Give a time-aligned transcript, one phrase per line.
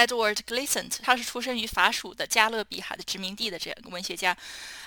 [0.00, 4.34] Edward Gleason，他是出生于法属的加勒比海的殖民地的这样一个文学家。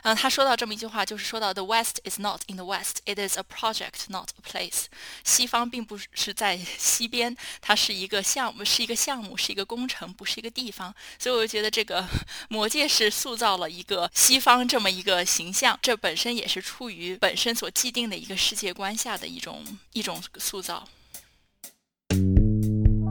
[0.02, 4.86] 嗯，他说到这么一句话，就是说到 “The West is not in the West; it is a project, not a place。”
[5.24, 10.94] 西方并不是在西边，它是一个项目，是一个项目，是一个工程，不是一个地方。
[11.20, 12.04] 所以我就觉得这个
[12.50, 20.88] 魔戒是塑造了一个西方这么一个形象，这本身也是出于本身所既定的一个世界观下的一种一种塑造。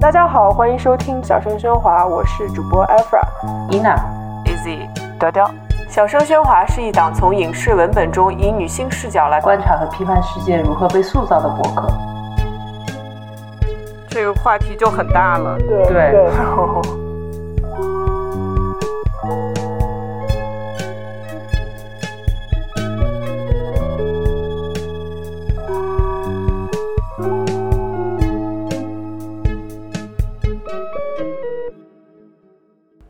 [0.03, 3.21] 大家好，欢迎收听小声喧哗，我是主播 Afra、
[3.71, 3.97] Ina、
[4.45, 5.49] Easy、调调。
[5.89, 11.89] 小声喧哗是一档从影视文本中以女性视角来观察和批判世界如何被塑造的博客。
[14.09, 16.31] 这个话题就很大了，对对。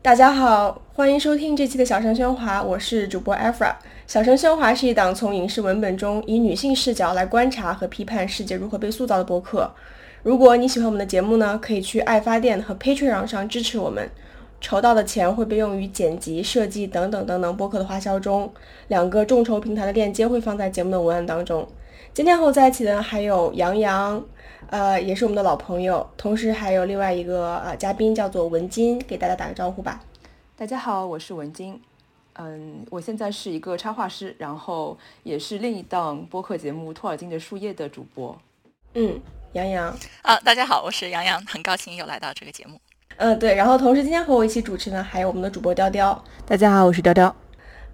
[0.03, 3.73] 大家好，欢迎收听这期的小声喧哗，我是主播 Afra。
[4.05, 9.71] 小声喧哗是一档从影视文本中以女性视角来观察和批判世界如何被塑造的播客。
[10.21, 14.09] 如果你喜欢我们的节目呢，可以去爱发电和 Patreon 上支持我们，
[14.59, 18.51] 筹到的钱会被用于剪辑、设计等等等等播客的花销中。
[18.89, 21.65] 两个众筹平台的链接会放在节目的文案当中。
[22.13, 24.21] 今天和我在一起的还有杨洋。
[24.69, 30.01] 呃，也是我们的老朋友，同时还有另外一个呃嘉宾叫做文金，给大家打个招呼吧。
[30.55, 31.79] 大家好，我是文金，
[32.33, 38.35] 嗯，我现在是一个插画师，然后也是另一档播客节目《托尔金的树叶》的主播。
[38.95, 39.19] 嗯，
[39.51, 42.79] 杨洋啊，大家好，我是杨洋，很高兴又来到这个节目。
[43.17, 46.23] 嗯，对，然后同时今天和我一起主持呢，还有我们的主播雕雕。
[46.45, 47.35] 大家好，我是雕雕。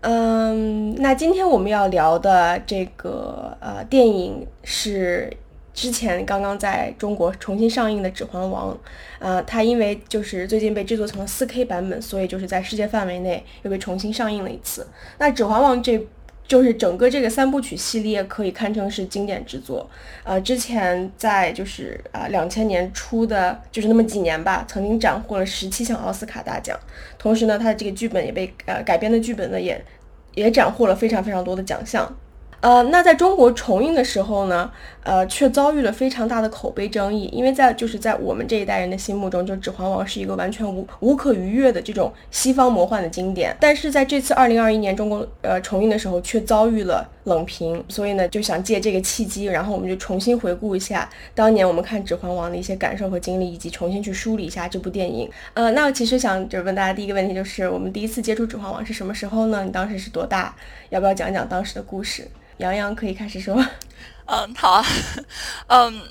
[0.02, 5.36] 嗯，那今天我们要聊的这个呃电影是。
[5.74, 8.74] 之前刚刚在中国重新上映的《指环王》，
[9.20, 14.86] 呃，它因为就是最近被制作成了 4K 版本，所以就是在世界范围内又被重新上映了一次。
[15.18, 16.06] 那《指环王》这
[16.48, 19.88] 就是整个这个三部曲系列可以堪称是经典之作。
[20.24, 26.76] 呃，之前在就是啊两千年初的，就是那么几年吧，曾经斩获了十七项奥斯卡大奖。
[27.20, 29.80] 同时呢，它的这个剧本也被呃改编的剧本呢也
[30.34, 32.18] 也斩获了非常非常多的奖项。
[32.62, 34.70] 呃，那在中国重映的时候呢，
[35.10, 55.28] 呃，却遭遇了非常大的口碑争议，因为在就是在我们这一代人的心目中，就《指环王》是一个完全无无可逾越的这种西方魔幻的经典，但是在这次二零二一年中国呃重映的时候，却遭遇了冷评，所以呢，就想借这个契机，然后我们就重新回顾一下当年我们看《指环王》的一些感受和经历，以及重新去梳理一下这部电影。
[55.56, 59.64] 呃，那其实想就问大家第一个问题，就是我们第一次接触《指环王》是什么时候呢？
[59.64, 60.56] 你当时是多大？
[60.92, 62.28] 要不要讲讲当时的故事？
[62.58, 63.66] 杨洋可以开始说。
[64.32, 64.86] 嗯，好啊，
[65.70, 66.08] 嗯，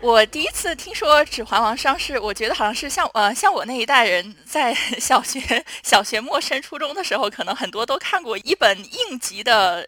[0.00, 8.76] 我第一次听说《指环王》上市，我觉得好像是像呃像我那一代人在 小学、小学末升初中的时候，可能很多都看过一本
[9.10, 9.86] 应急的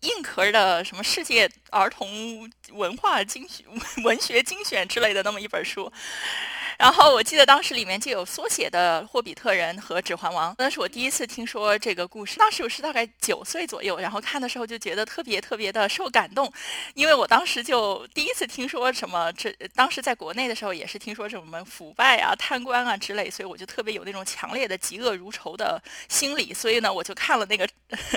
[0.00, 3.64] 硬壳的什么世界儿童文化精选、
[4.04, 5.90] 文学精选之类的那么一本书。
[6.78, 12.36] 然后我记得当时里面就有缩写的《霍比特人》和《指环王》，那是我第一次听说这个故事。
[12.36, 16.52] 当时我是大概九岁左右，然后看的时候就觉得特别特别的受感动，
[16.94, 26.52] 因为我当时就第一次听说什么，这当时在国内的时候也是听说什么腐败啊、贪官啊之类，所以我就特别有那种强烈的嫉恶如仇的心理。
[26.52, 27.68] 所以呢，我就看了那个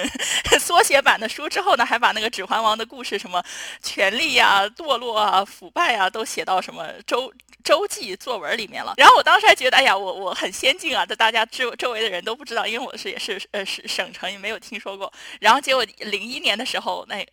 [0.59, 3.43] 缩写版的书之后呢，还把那个《指环王》的故事什么
[3.81, 7.31] 权力啊、堕落啊、腐败啊都写到什么周。
[7.63, 15.11] 周记作文里面了，然后我当时还觉得，哎呀，我我很先进啊，这大家周周围的人都不知道，因为我是也是呃是省城，也没有听说过。
[15.39, 17.25] 然后结果零一年的时候，那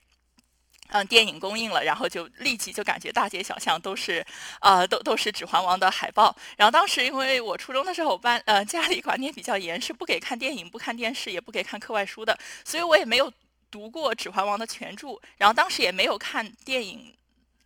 [0.88, 4.24] 嗯电影公映了，然后就立即就感觉大街小巷都是
[4.60, 6.34] 啊都都是《指环王》的海报。
[6.56, 13.32] 然后当时因为我初中的时候，班呃家里管的比较严，是不给看电影、不看电视、也不给看课外书的，所以我也没有
[13.70, 17.12] 读过《指环王》的全著，然后当时也没有看电影。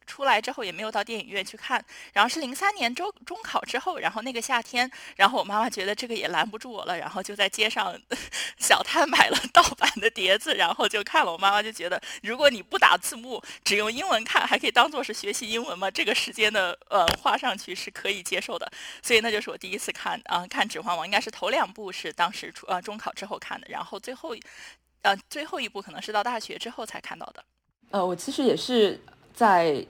[0.08, 7.94] 出来之后也没有到电影院去看，然后是零三年中中考之后，然后那个夏天，然后我妈妈觉得这个也拦不住我了，然后就在街上
[8.58, 11.30] 小摊买了盗版的碟子，然后就看了。
[11.30, 18.66] 我妈妈就觉得，如果你不打字幕，只用英文看，还可以当做是学习英文嘛，这个时间的呃花上去是可以接受的。
[19.02, 24.34] 所以那就是我第一次看啊看《指环王》，应该是头两部是当时出呃中考之后看的，然后最后
[25.02, 27.44] 呃最后一部可能是到大学之后才看到的。
[27.90, 28.98] 呃，我其实也是
[29.34, 29.86] 在。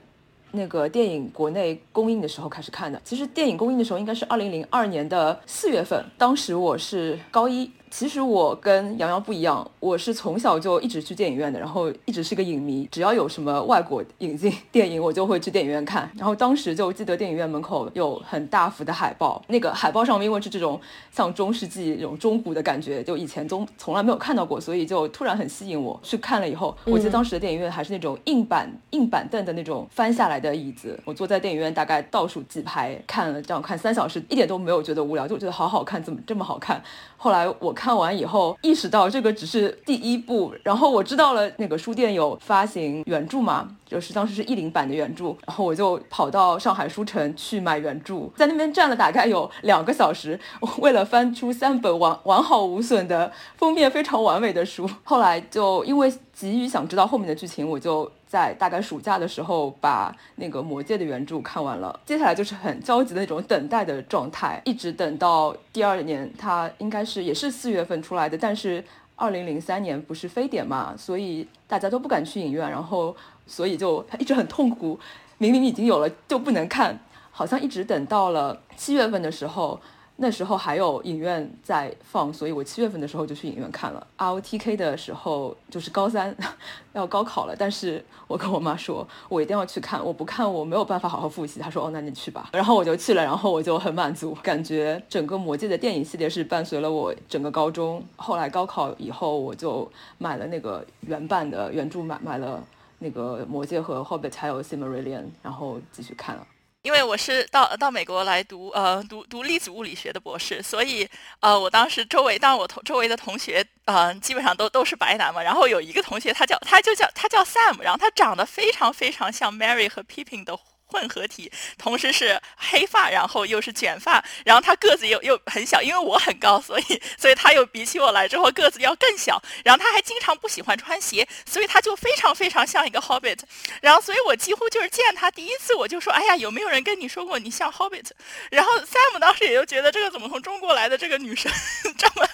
[0.51, 16.09] 那个电影国内公映的时候开始看的，其实电影公映的时候应该是二零零二年的四月份，当时我是高一，其实我跟杨洋不一样，我是从小就一直去电影院的，然后一直是个影迷，只要有什么外国引进 电影，我就会去电影院看。
[16.15, 20.79] 然后当时就记得电影院门口有很大幅的海报，那个海报上面因为是这种
[21.11, 25.99] 像中世纪这种中古的感觉，就以前都从来没有看到过，所以就突然很吸引我。
[26.03, 36.81] 去看了以后，我记得当时的电影院还是那种硬板硬板凳的那种翻下来的椅子，我坐在电影院大概倒数几排看了这样看三小时，一点都没有觉得无聊，就觉得好好看，怎么这么好看？
[37.17, 50.37] 后来我看完以后，意识到这个只是第一部，然后我知道了那个书店有发行原著嘛，就是当时是译林版的原著，然后我就跑到上海书城去买原著，在那边站了大概有两个小时，
[50.79, 54.85] 为了翻出三本完完好无损的封面非常完美的书。
[55.05, 58.09] 后来就因为急于想知道后面的剧情，我就。
[58.29, 68.83] 在大概暑假的时候把那个《魔戒》的原著看完了，接下来就是很焦急的那种等待的状态，一直等到第二年，它应该是也是四月份出来的，但是
[69.15, 73.15] 二零零三年不是非典嘛，所以大家都不敢去影院，然后
[73.47, 74.99] 所以就一直很痛苦，
[75.39, 76.99] 明明已经有了就不能看，
[77.31, 79.81] 好像一直等到了七月份的时候。
[80.21, 86.35] 那时候还有影院在放，所以我七月份的时候就去影院看了 ROTK 的时候，就是高三
[86.91, 91.57] 要高考了，但是我跟我妈说，我一定要去看，我不看我没有办法好好复习。
[91.61, 92.49] 她说，哦，那你去吧。
[92.51, 98.03] 然后我就去了，然后我就很满足，感觉整个魔戒的电影系列是伴随了我整个高中。
[98.17, 102.61] 后来高考以后，我就买了那个原版的原著，买买了
[102.99, 106.45] 那个魔戒和 Hobbit 还有 Simarillion 然后继续看了。
[106.81, 111.07] 因为我是到到美国来读呃读读粒子物理学的博士，所以
[111.41, 120.57] 呃我当时周围，当我同周围的同学呃基本上都都是白男嘛，然后有一个同学他叫他就叫他叫 Sam，然后他长得非常非常像 Mary 和 Pippin 的。
[120.89, 129.41] 混合体，同时是黑发，然后又是卷发，然后他个子又又很小，因为我很高，所以所以他又比起我来之后个子要更小。
[129.63, 133.39] 然后他还经常不喜欢穿鞋，所以他就非常非常像一个 Hobbit。
[133.81, 138.07] 然后所以我几乎就是见他第一次我就说，哎呀，有没有人跟你说过你像 Hobbit？
[138.49, 141.51] 然后 Sam 当时也就觉得这个怎么从中国来的这个女生
[141.97, 142.27] 这么。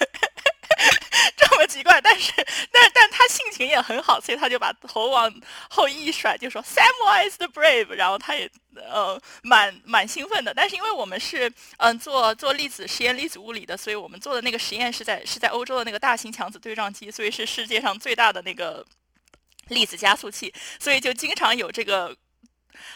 [1.36, 2.32] 这么奇怪，但是，
[2.70, 5.32] 但但他性情也很好，所以他就把头往
[5.70, 10.52] 后一甩，就说 "Samwise the brave”，然后他也呃蛮蛮兴奋的。
[10.52, 18.84] 但是因为我们是嗯做做粒子实验粒子物理的，所以我们做的那个实验是在是在欧洲的那个大型强子对撞机，所以是世界上最大的那个
[19.68, 22.14] 粒子加速器，所以就经常有这个。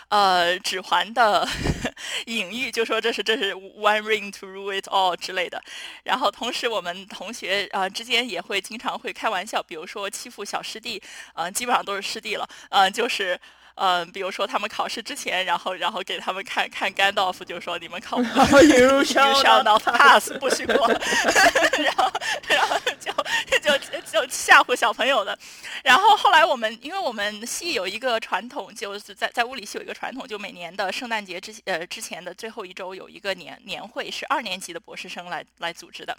[0.08, 1.46] 呃，指环的
[2.26, 5.62] 隐喻就说这是这是 one ring to rule it all 之类的。
[6.04, 11.02] 然后同时我们同学啊之间也会经常会开玩笑，比如说欺负小师弟，
[11.34, 13.38] 嗯，基本上都是师弟了，嗯，就是。
[13.82, 20.86] 嗯，比如说他们考试之前，然后然后给他们看看甘道夫，就说你们考 不好，You shall not pass，不许过。
[21.80, 22.12] 然后
[22.46, 23.10] 然后就
[23.58, 25.38] 就就吓唬小朋友的。
[25.82, 36.14] 然后后来我们，因为我们系有一个传统，就是在在物理系有一个传统，就每年的圣诞节之呃之前的最后一周有一个年年会，是二年级的博士生来来组织的。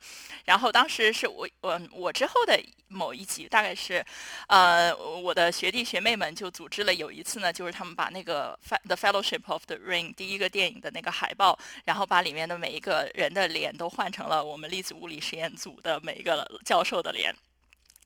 [0.46, 4.04] 然后当时是我我我之后的某一级，大概是
[4.48, 7.51] 呃我的学弟学妹们就组织了有一次呢。
[7.52, 8.58] 就是他们把那个
[8.88, 17.36] 《The Fellowship of the Ring》第一个电影的那个海报，然后把里面的每一个人的脸都换成了我们粒子物理实验组的每一个教授的脸。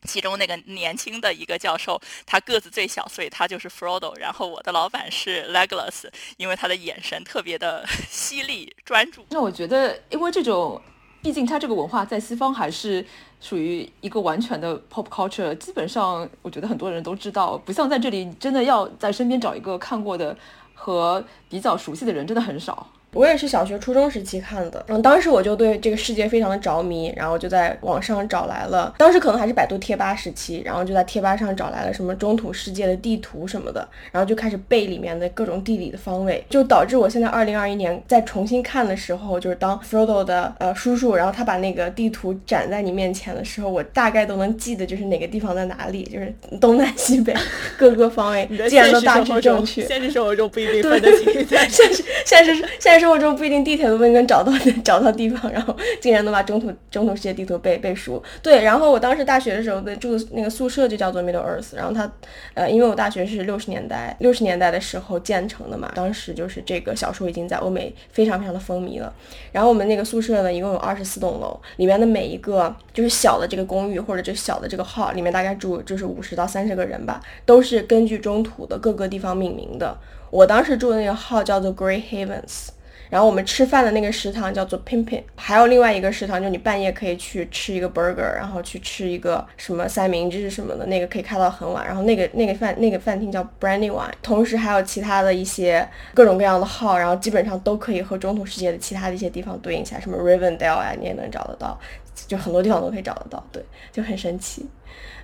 [0.03, 4.17] 其中那个年轻的一个教授，他个子最小，所以他就是 Frodo。
[4.19, 6.07] 然后我的老板是 Legolas，
[6.37, 9.25] 因为他的眼神特别的犀利专注。
[9.29, 10.81] 那我觉得，因为这种。
[11.25, 13.03] 毕竟它这个文化在西方还是
[13.41, 20.37] 属于一个完全的 pop culture，基本上我觉得很多人都知道，不像在这里，真的要在身边找一个看过的
[20.75, 22.85] 和比较熟悉的人，真的很少。
[23.15, 47.33] 我也是小学、初中时期看的，嗯当时我就对这个世界非常的着迷，然后就在网上找来了，当时可能还是百度贴吧时期，然后就在贴吧上找来了什么中土世界的地图什么的，然后就开始背里面的各种地理的方位，就导致我现在二零二一年再重新看的时候，就是当 Frodo 的呃叔叔，然后他把那个地图展在你面前的时候，我大概都能记得就是哪个地方在哪里，就是东南西北
[47.77, 49.85] 各个方位，竟然都大致正确。
[49.87, 51.33] 现实生活中不一定分得清。
[51.69, 53.04] 现实现实现实。
[53.05, 54.51] 生活中不一定地铁都能找到
[54.83, 58.21] 找到地方，然后竟然能把中土中土世界地图背背熟。
[58.41, 62.11] 对，然后我当时大学的时候的住那个宿舍就叫做 Middle Earth，然后它，
[62.55, 69.13] 呃，因为我大学是六十年代六十年代的时候建成的嘛，当时就是这个小说已经在欧美非常非常的风靡了。
[69.51, 79.95] 然后我们那个宿舍呢，一共有二十四栋楼，里面的每一个就是小的这个公寓或者就小的这个号里面大概住就是五十到三十个人吧，都是根据中土的各个地方命名的。
[80.31, 82.69] 我当时住的那个号叫做 Great Havens。
[83.09, 91.85] 然后我们吃饭的那个食堂叫做 Pimpin，还有另外一个食堂，就你半夜可以去吃一个 burger，然后去吃一个什么三明治什么的，那个可以开到很晚。
[91.85, 101.79] 然后那个那个饭那个饭厅叫 Brandywine，同时还有其他的一些各种各样的号，然后基本上都可以和中土世界的其他的一些地方对应起来，什么 Rivendell 啊，你也能找得到，
[102.27, 104.67] 就很多地方都可以找得到，对，就很神奇。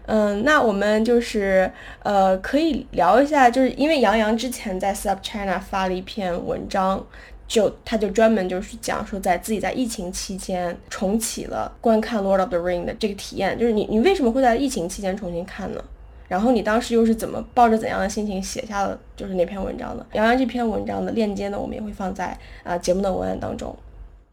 [0.07, 1.71] 嗯，那我们就是
[2.01, 7.05] 呃，可以聊一下，就是因为杨洋之前在 Sub China 发了一篇文章，
[7.51, 15.84] 就他就专门就是讲说，在自己在疫情期间重启了观看 Lord of the Ring 的这个体验，就是你你为什么会在疫情期间重新看呢？
[16.29, 20.05] 然后你当时又是怎么抱着怎样的心情写下了就是那篇文章呢？
[20.13, 23.75] 杨洋这篇文章的链接呢，我们也会放在啊节目的文案当中。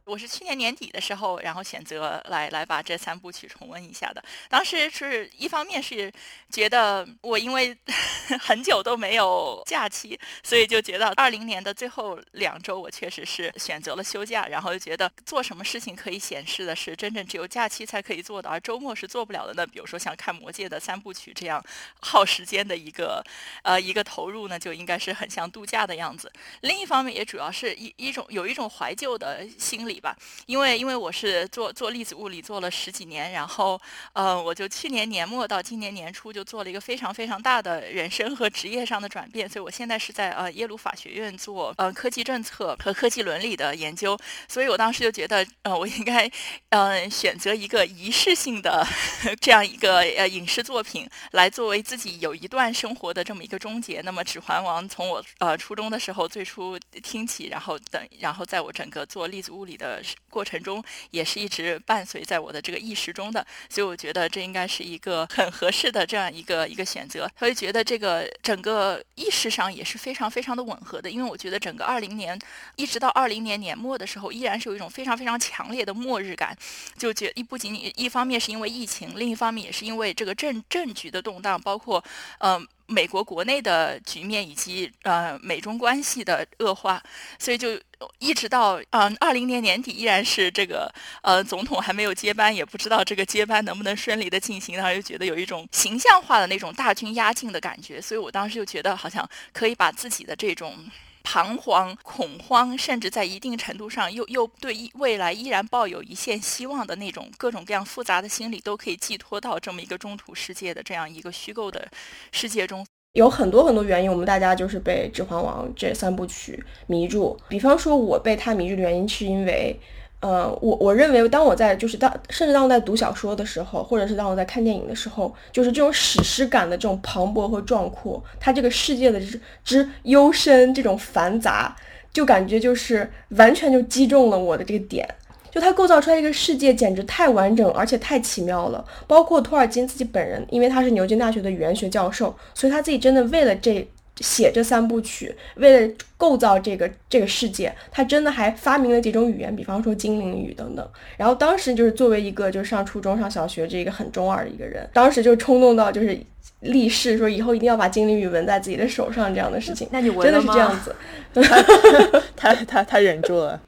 [0.08, 4.24] 我是去年年底的时候，然后选择来来把这三部曲重温一下的。
[4.48, 6.10] 当时是一方面是
[6.50, 7.76] 觉得我因为
[8.40, 19.66] 很久都没有假期，所以就觉得二零年的最后两周我确实是选择了休假，然后就觉得做什么事情可以显示的是真正只有假期才可以做的，而周末是做不了的呢。
[19.66, 21.62] 比如说像看《魔戒》的三部曲这样
[22.00, 23.22] 耗时间的一个
[23.62, 26.32] 呃一个投入呢，就应该是很像度假的样子。
[26.62, 29.97] 另一方面也主要是一一种有一种怀旧的心理。
[30.00, 33.80] 吧，因为因为我是做做粒子物理做了十几年，然后
[34.12, 46.30] 呃，我就去年年末到今年年初就做了一个非常非常大的人生和职业上的转变，所以我现在是在呃耶鲁法学院做呃科技政策和科技伦理的研究，所以我当时就觉得呃我应该
[46.70, 48.86] 嗯选择一个仪式性的
[49.40, 54.00] 这样一个呃影视作品来作为自己有一段生活的这么一个终结。
[54.02, 59.87] 那么《指环王》从我呃初中的时候最初听起，然后等然后在我整个做粒子物理的。
[59.88, 67.26] 呃，过程中也是一直伴随在我的这个意识中的，所以我觉得这应该是一个很合适的这样一个一个选择。
[67.38, 72.38] 所以觉得这个整个意识上也是非常非常的吻合的，因为我觉得整个二零年
[72.76, 76.54] 一直到二零年年末的时候，依然是有一种非常非常强烈的末日感，
[76.98, 82.04] 就觉一不仅仅一方面是因为疫情，另一方面也是因为这个政政局的动荡，包括
[82.40, 82.66] 嗯。
[82.88, 87.00] 美国国内的局面以及呃美中关系的恶化，
[87.38, 87.78] 所以就
[88.18, 90.90] 一直到嗯二零年年底依然是这个
[91.22, 100.74] 呃总统还没有接班，也不知道这个接班能不能顺利的进行，然后又觉得有一种形象化的那种大军压境的感觉，所以我当时就觉得好像可以把自己的这种。
[101.22, 111.86] 彷徨、恐慌，甚至在一定程度上又又对未来依然抱有一线希望的那种各种各样复杂的心理，都可以寄托到这么一个中土世界的这样一个虚构的
[112.32, 112.86] 世界中。
[113.12, 117.38] 有很多很多原因，我们大家就是被《指环王》这三部曲迷住。
[117.48, 119.78] 比方说，我被他迷住的原因是因为。
[120.20, 131.76] 呃，我我认为，当我在就是当，甚至当我在读小说的时候，或者是当我在看电影的时候，就是这种史诗感的这种磅礴和壮阔，它这个世界的之之幽深，这种繁杂，
[132.12, 135.08] 就感觉就是完全就击中了我的这个点。
[135.52, 138.84] 就它构造出来这个世界简直太完整，而且太奇妙了。
[139.06, 143.88] 包括托尔金自己本人，因为他是牛津大学的语言学教授，所以他自己真的为了这。
[144.20, 150.88] 写这三部曲，为了构造这个这个世界，他真的还发明了几种语言，比方说精灵语等等。
[151.16, 156.18] 然后当时就是作为一个就是上初中上小学这个很中二的一个人，当时就冲动到就是
[156.60, 159.88] 立誓说以后一定要把精灵语纹在自己的手上这样的事情。
[159.92, 160.94] 那你真的是这样子？
[162.36, 163.60] 他 他他忍住了。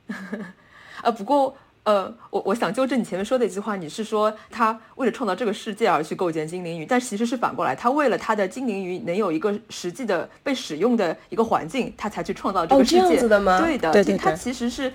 [1.03, 1.57] 啊，不过。
[1.85, 12.99] 呃，我我想纠正你前面说的一句话，你是说他为了创造这个世界而去构建精灵语，但其实是反过来，他为了他的精灵语能有一个实际的被使用的一个环境，他才去创造这个世界。
[12.99, 13.61] 哦，这样子的吗？
[13.61, 14.93] 对的，对对对，他其实是，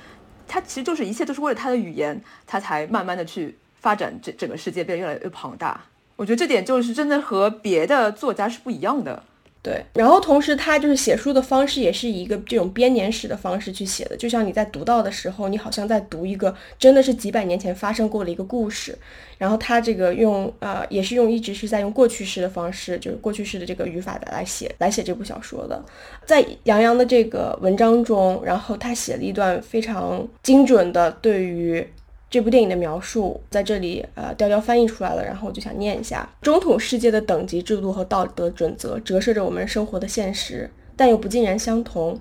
[0.48, 5.82] 他其实就是一切都是为了他的语言，他才慢慢的去发展这整个世界变得越来越庞大。
[6.16, 9.24] 我觉得这点就是真的和别的作家是不一样的。
[9.66, 18.96] 对，然后同时他就是写书的方式也是以一个这种编年史的方式去写的，就像你在读到的时候，你好像在读一个真的是几百年前发生过的一个故事。
[19.40, 25.84] 然后他这个用呃也是用一直是在用过去式的方式，就是过去式的这个语法的来写来写这部小说的。
[26.28, 31.84] 在杨洋的这个文章中，然后他写了一段非常精准的对于。
[32.30, 42.20] 这部电影的描述在这里，呃，调调翻译出来了，然后我就想念一下：中土世界的等级制度和道德准则折射着我们生活的现实，但又不尽然相同。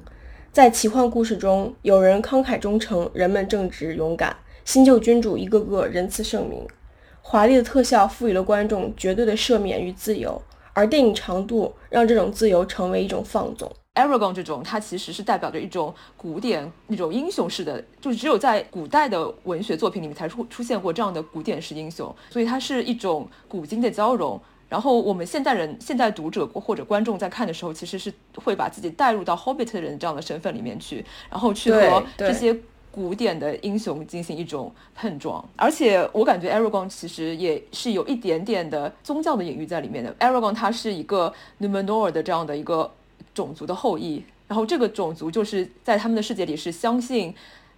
[0.52, 6.64] 在奇幻故事中，有人慷慨忠诚，人们正直勇敢，新旧君主一个个仁慈圣明。
[7.20, 10.40] 华丽的特效赋予了观众绝对的赦免与自由，
[10.74, 13.68] 而电影长度让这种自由成为一种放纵。
[13.94, 24.40] Aragon 这种，它其实是代表着一种古典那种英雄式的，就是只有在古代的文学作品里面才出出现过这样的古典式英雄，所以它是一种古今的交融。
[24.68, 32.58] 然后我们现代人、现代读者或者观众在看的时候，其实是会把自己带入到 Hobbit 的人这样的身份里面去，然后去和这些
[32.90, 35.48] 古典的英雄进行一种碰撞。
[35.54, 40.12] 而且我感觉 Aragorn 其实也是有一点点的宗教的隐喻在里面的。
[40.18, 42.90] Aragorn 他是一个 Numenor 的这样的一个
[43.34, 47.34] 种族的后裔，然后这个种族就是在他们的世界里是相信。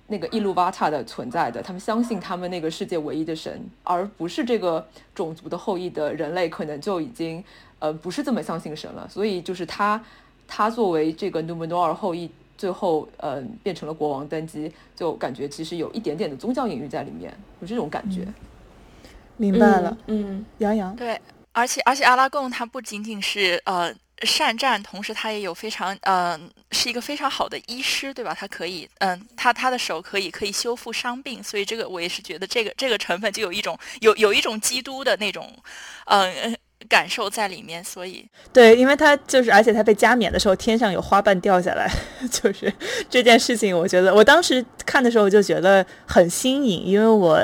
[0.09, 7.43] 那个伊鲁瓦塔的存在的，他们相信他们那个世界唯一的神，而不是这个种族的后裔的人类，可能就已经
[7.81, 9.09] 呃不是这么相信神了。
[9.09, 10.01] 所以就是他，
[10.47, 18.25] 他作为这个努门诺尔后裔，最后呃变成了国王登基，就感觉其实有一点点的宗教隐喻在里面，有这种感觉。
[19.37, 21.21] 明白了，嗯，杨洋对，
[21.51, 23.93] 而且而且阿拉贡他不仅仅是呃。
[24.23, 28.35] 善战，同时他也有非常，嗯，是一个非常好的医师，对吧？
[28.39, 35.55] 他可以，嗯，他他的手可以可以修复伤病，所以这个我也是觉得这个这个成分就有一种有有一种基督的那种，
[36.07, 36.57] 嗯，
[36.89, 37.85] 感受在里面。
[37.85, 41.87] 所以，对，因为他就是，而且他被加冕的时候，天上有花瓣掉下来，
[42.31, 42.73] 就是
[43.11, 47.39] 这件事情，我觉得我当时看的时候就觉得很新颖，因为我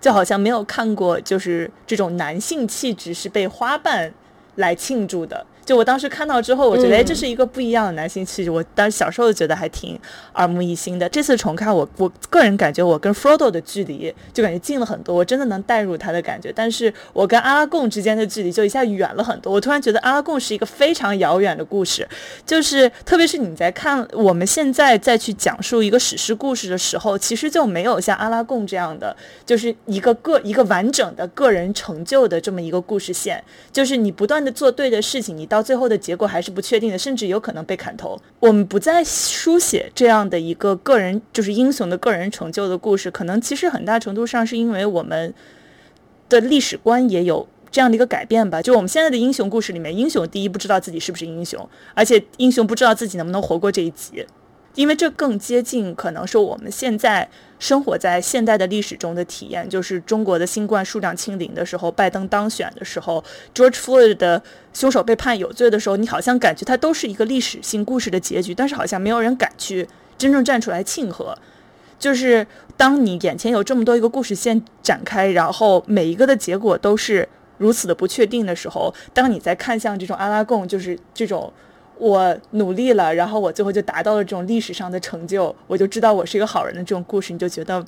[0.00, 4.12] 就好像没有看过，就是这种男性气质是被花瓣
[4.56, 5.46] 来庆祝的。
[5.68, 8.50] 就我当时看到之后，我觉得哎，这是一个不一样的男性气质。
[8.50, 10.00] 我当时小时候就觉得还挺
[10.32, 11.06] 耳目一新的。
[11.10, 16.50] 这次重看，我我个人感觉我跟 Frodo 的距离就感觉近了很多，我真的能带入他的感觉。
[16.56, 19.52] 但是我跟阿拉贡之间的距离就一下远了很多。
[19.52, 22.08] 我突然觉得阿拉贡是一个非常遥远的故事，
[22.46, 35.57] 就是特别是你在看我们现在再去讲述一个史诗故事的时候，其实就没有像阿拉贡这样的，就是一个个一个完整的个人成就的这么一个故事线，就是你不断的做对的事情，你到。
[35.58, 38.16] 到最后的结果还是不确定的，甚至有可能被砍头。
[38.38, 45.34] 我们不再书写这样的一个个人，就是英雄的个人成就的故事，可能其实很大程度上是因为我们
[46.28, 48.62] 的历史观也有这样的一个改变吧。
[48.62, 54.24] 就我们现在的英雄故事里面，英雄第一不知道自己是不是英雄，而且英雄不知道自己能不能活过这一集。
[54.74, 63.22] 因为这更接近，可能是我们现在生活在现代的历史中的体验，就是中国的新冠数量清零的时候，拜登当选的时候
[63.54, 71.36] ，George Floyd 的凶手被判有罪的时候，你好像感觉它都是一个历史性故事的结局，但是好像没有人敢去真正站出来庆贺。
[71.98, 72.46] 就是
[72.76, 81.52] 当你眼前有这么多一个故事线展开，然后每一个的结果都是如此的不确定的时候，当你在看向这种阿拉贡，就是这种。
[81.98, 87.84] 我努力了，然后我最后就达到了这种历史上的成就，我就知道我是一个好人的这种故事，你就觉得，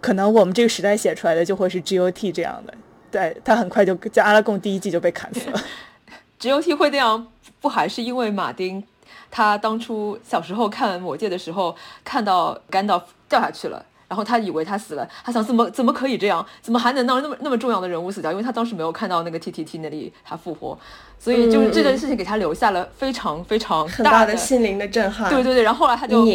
[0.00, 2.74] 可能我们这个时代写出来的就会是 GOT 这样的，
[3.10, 5.62] 对他很快就在阿拉贡第一季就被砍死了。
[6.40, 7.26] GOT 会那样，
[7.60, 8.82] 不还是因为马丁
[9.30, 13.84] 他当初小时候看魔戒的时候看到甘道夫掉下去了。
[14.08, 16.44] 然后他以为他死了，他想怎么怎么可以这样？
[16.62, 18.30] 怎么还能让那么那么重要的人物死掉？
[18.30, 20.78] 因为他当时没有看到那个 T T T 那里他复活，
[21.18, 25.28] 所以就是这件事情给他留下了非常非常大的心灵的震撼。
[25.30, 26.26] 对对对，然后后来他就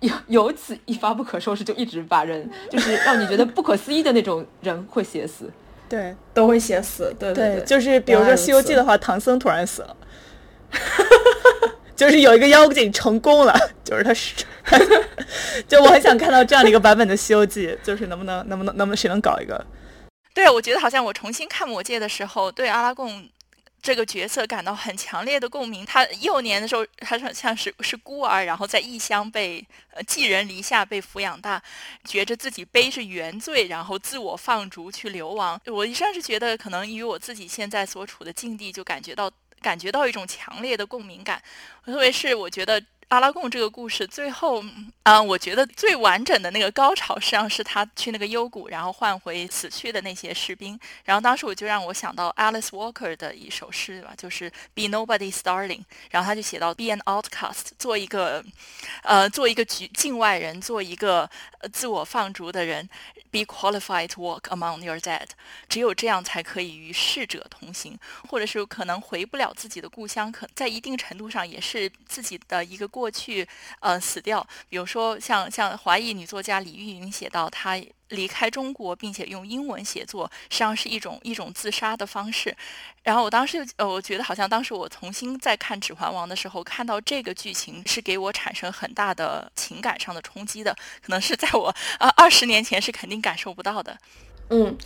[0.00, 5.48] 由由此一发不可收拾，就一直把人就是让你觉得不可思议的那种人会写死，
[5.88, 7.14] 对，都会写死。
[7.18, 9.96] 对对，对就是比如说《西游记》的话，唐僧突然死了。
[11.96, 14.34] 就是有一个妖精成功了， 就是他是，
[15.68, 19.64] 就我很想看到这样的一个版本的《西游记》，就是能不能能不能能不能谁能搞一个？
[20.34, 23.28] 对，我觉得好像我重新看《魔戒》的时候，对阿拉贡
[23.80, 25.86] 这个角色感到很强烈的共鸣。
[25.86, 31.62] 他幼年的时候，他是像是是孤儿，然后在异乡被呃寄人篱下，被抚养大，
[32.04, 35.60] 觉着自己背着原罪，然后自我放逐去流亡。
[35.66, 39.30] 我一上是觉得，可能与我自己现在所处的境地，就感觉到。
[39.64, 41.42] 感觉到一种强烈的共鸣感，
[41.86, 42.82] 特别是我觉得。
[43.08, 44.64] 阿拉贡这个故事最后，
[45.02, 50.78] 啊，我觉得最完整的那个高潮，实际上是他去那个幽谷，然后换回死去的那些士兵。
[51.04, 55.84] 然后当时我就让我想到 Alice Walker 的一首诗吧，就是 Be Nobody's Darling。
[56.10, 58.44] 然后他就写到 Be an outcast，做一个，
[59.02, 61.30] 呃，做一个局境外人，做一个
[61.72, 62.88] 自我放逐的人。
[63.30, 65.26] Be qualified to walk among your dead，
[65.68, 73.46] 只有这样才可以与逝者同行，或者是可能回不了自己的故乡，可在一定程度上也是自己的一个过去，
[73.80, 74.46] 呃，死掉。
[74.68, 77.76] 比如说，像像华裔女作家李玉云写到，她
[78.10, 82.56] 离开中国，并且用英文写作，实际上是一种一种自杀的方式。
[83.02, 93.98] 然后我当时，呃，我觉得好像当时我重新在看《指环王》的时候，看到这个剧情是给我产生很大的情感上的冲击的，可能是在我呃二十年前是肯定感受不到的。
[94.50, 94.78] 嗯。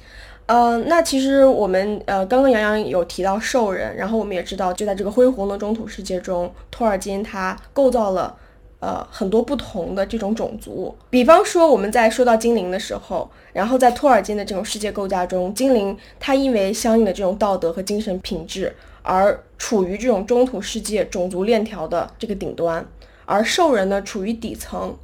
[0.48, 8.34] 呃，那其实我们呃，刚刚杨洋有提到兽人，然后我们也知道，就在这个恢宏的中土世界中，托尔金他构造了
[8.80, 10.96] 呃很多不同的这种种族。
[11.10, 22.82] 比方说，我们在说到精灵的时候，然后在托尔金的这种世界构架中，精灵它因为相应的这种道德和精神品质而处于这种中土世界种族链条的这个顶端，
[23.26, 24.96] 而兽人呢处于底层。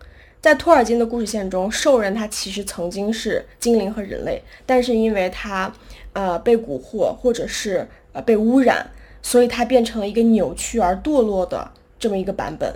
[0.45, 5.73] 在托尔金的故事线中，兽人他其实曾经是精灵和人类，但是因为他，
[6.13, 8.87] 呃，被蛊惑或者是呃被污染，
[9.23, 12.71] 所以他变成了一个扭曲而堕落的这么一个版本。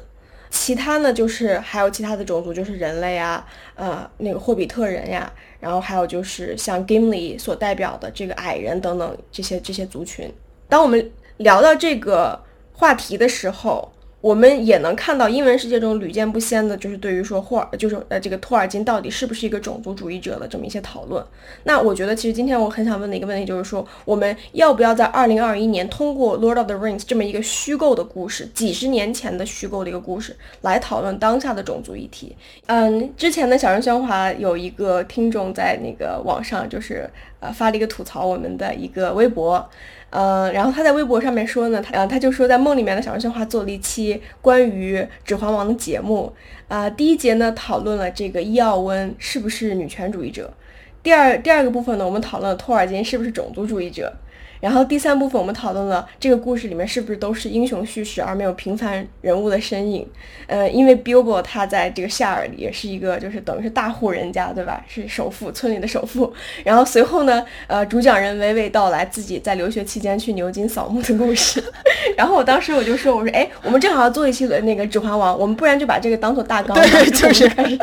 [0.48, 10.32] 其他呢，就是还有其他的种族，就是人类啊，呃，那个霍比特人呀，然后还有就是像 Gimli 所代表的这个矮人等等这些这些族群。
[10.70, 21.24] 当我们聊到这个话题的时候，我们也能看到英文世界中屡见不鲜的，就是对于说霍尔，就是呃这个托尔金到底是不是一个种族主义者的这么一些讨论。
[21.62, 32.34] 那我觉得，其实今天我很想问的一个问题就是说，我们要不要在二零二一年通过《Lord of the Rings》这么一个虚构的故事，几十年前的虚构的一个故事，来讨论当下的种族议题？
[32.66, 39.64] 嗯，之前的小人喧哗有一个听众在那个网上就是呃发了一个吐槽我们的一个微博。
[40.10, 46.32] 呃，然后他在微博上面说呢，他呃他就说在梦里面的小人喧哗做了一期关于《指环王》的节目，
[46.68, 50.52] 啊，第一节呢讨论了这个伊奥温是不是女权主义者，
[51.02, 54.12] 第二第二个部分呢我们讨论了托尔金是不是种族主义者。
[54.60, 60.06] 然后第三部分我们讨论了这个故事里面是不是都是英雄叙事而没有平凡人物的身影。
[60.46, 64.82] 呃，因为 Bilbo 他在这个夏尔也是一个就是等于是大户人家，对吧？
[64.88, 66.32] 是首富，村里的首富。
[66.64, 71.62] 然后随后呢，呃，主讲人娓娓道来自己在留学期间去牛津扫墓的故事。
[72.16, 77.78] 然后我当时我就说，我说，哎，我们正好要做一期的那个《指环王》，我们不然就把这个当做大纲，对，就是 开始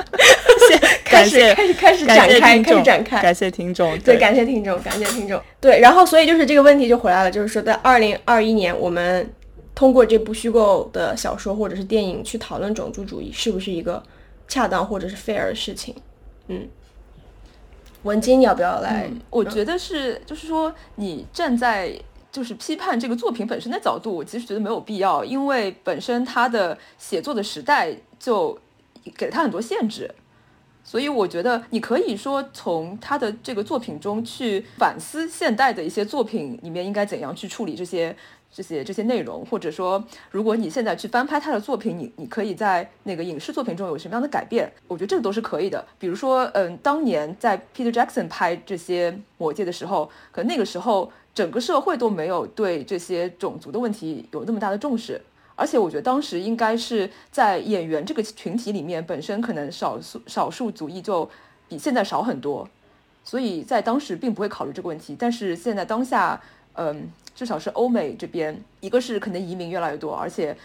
[1.04, 9.30] 开始开始开始展开，开始展开，感谢听众，对，感谢听众，感谢听众，对，然后所以就是这个问题就回来了，就是说在二零二一年，我们
[9.74, 14.02] 通过这部虚构的小说或者是电影去讨论种族主义，是不是一个
[14.48, 15.96] 恰当或者是 fair 的事情？
[16.48, 16.68] 嗯，
[18.04, 19.10] 文金要不要来？
[19.30, 21.92] 我觉得是，就是说你站在
[22.32, 28.58] 就是批判这个作品本身的角度，我其实觉得没有必要，因为本身他的写作的时代就
[29.18, 30.14] 给了他很多限制。
[30.86, 38.16] 所以我觉得你可以说从他的这个作品中去反思现代的一些作品里面应该怎样去处理这些
[38.54, 44.72] 这些这些内容，或者说如果你现在去翻拍他的作品，你你可以在那个影视作品中有什么样的改变？
[44.88, 45.84] 我觉得这个都是可以的。
[46.00, 55.20] 比如说，嗯，当年在 Peter Jackson 拍这些魔戒的时候，可能那个时候整个社会都没有对这些种族的问题有那么大的重视。
[55.56, 61.30] 而且我觉得当时应该是在演员这个群体里面，本身可能少数少数族裔就
[61.70, 62.68] 比现在少很多，
[63.24, 65.16] 所以在当时并不会考虑这个问题。
[65.18, 66.42] 但是现在当下，
[66.74, 70.56] 嗯，至少是欧美这边，一个是可能移民越来越多，而且，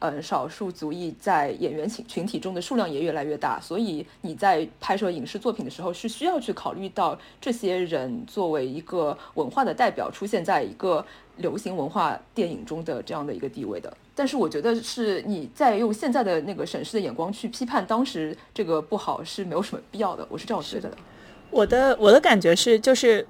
[0.00, 11.04] 嗯，少数族裔在演员群群体中的数量也越来越大，所以你在拍摄影视作品的时候是需要去考虑到这些人作为一个文化的代表出现在一个
[11.38, 13.92] 流行文化电影中的这样的一个地位的。
[14.14, 20.96] 但是我觉得是你在用现在的那个审视的眼光去批判当时这个不好是没有什么必要的，我是这样觉得的。
[21.50, 23.26] 我的我的感觉是，就是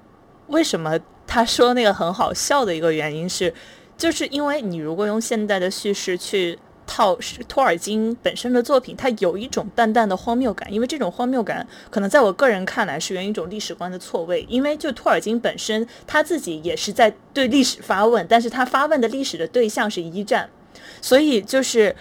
[0.47, 3.53] 为什么他说那个很好笑的一个原因是，
[3.99, 6.57] 就是因为你如果用现代的叙事去
[6.87, 7.15] 套
[7.49, 20.49] 托尔金本身的作品，它有一种淡淡的荒谬感，因为这种荒谬感可能在我个人看来是源于一种历史观的错位，因为就托尔金本身他自己也是在对历史发问，但是他发问的历史的对象是一战。
[21.01, 21.93] 所以就是，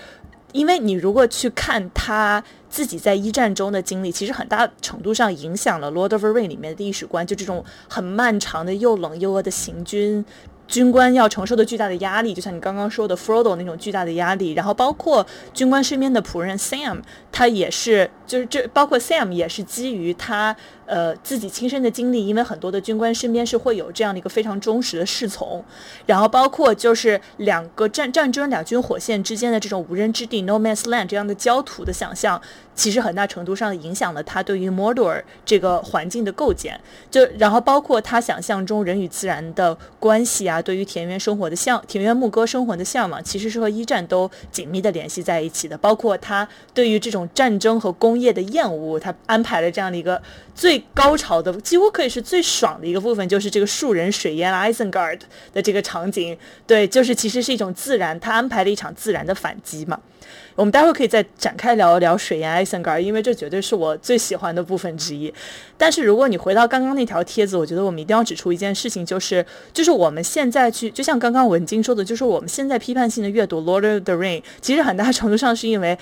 [0.53, 10.25] 因为你如果去看他自己在一战中的经历，其实很大程度上影响了《Lord of the r i n g》里面的历史观，就这种很漫长的又冷又饿的行军。
[10.69, 17.01] 军官要承受的巨大的压力，就像你刚刚说的 Frodo 那种巨大的压力，然后包括军官身边的仆人 Sam，
[17.33, 20.55] 他也是，就是这包括 Sam 也是基于他
[20.89, 25.63] 呃自己亲身的经历，因为很多的军官身边是会有这样的一个非常忠实的侍从，
[26.07, 32.41] 然后包括就是两个战战争两军火线之间的这种无人之地 No Man's Land 这样的焦土的想象。
[32.75, 45.77] 其实很大程度上影响了他对于 Mordor 这个环境的构建，就然后包括他想象中人与自然的关系啊，对于田园生活的向田园牧歌生活的向往，其实是和一战都紧密的联系在一起的。
[45.77, 50.23] 包括他对于这种战争和工业的厌恶，他安排了这样的一个
[50.55, 55.21] 最高潮的，几乎可以是最爽的一个部分，就是这个树人水淹 Isengard
[55.53, 56.37] 的这个场景。
[56.67, 59.99] 对，就是其实是一种自然，他安排了一场自然的反击嘛。
[60.55, 65.33] 我们待会可以再展开聊一聊水岩艾森格，因为这绝对是我最喜欢的部分之一。
[65.77, 75.97] 但是如果你回到刚刚那条帖子，我觉得我们一定要指出一件事情，就是就是我们现在去，就像刚刚文晶说的，就是我们现在批判性的阅读《Lord of the Ring》，其实很大程度上是因为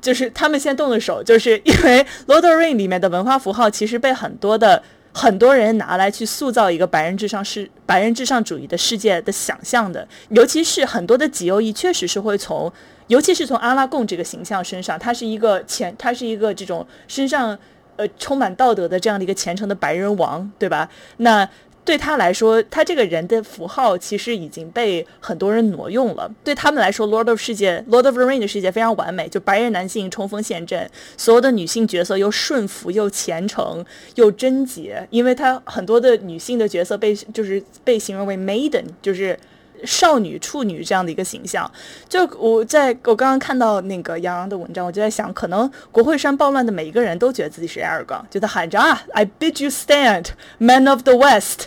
[0.00, 12.72] 就是他们先动的手，就是因为《Lord of the Ring》里面的文化符号其实被很多的很多人拿来去塑造一个白人至上世白人至上主义的世界的想象的，尤其是很多的极右翼确实是会从，
[13.08, 17.58] 尤其是从阿拉贡这个形象身上，他是一个前，他是一个这种身上
[17.96, 20.88] 呃充满道德的这样的一个虔诚的白人王，对吧？
[21.18, 21.48] 那。
[21.84, 26.30] 对他来说，他这个人的符号其实已经被很多人挪用了。
[26.44, 35.06] 对他们来说，《Lord of 世界》《Lord of the Ring》的世界非常完美，就白人男性冲锋陷阵，所有的女性角色又顺服又虔诚又贞洁。
[35.10, 39.36] 因为他很多的女性的角色被就是被形容为 maiden，就是
[39.84, 41.70] 少女、处女这样的一个形象。
[42.08, 50.26] 就我在我刚刚看到那个杨洋的文章，我就在想，可能国会山暴乱的每一个人都觉得自己是 Aragon，就在喊着啊，I bid you stand,
[50.58, 51.66] men of the West。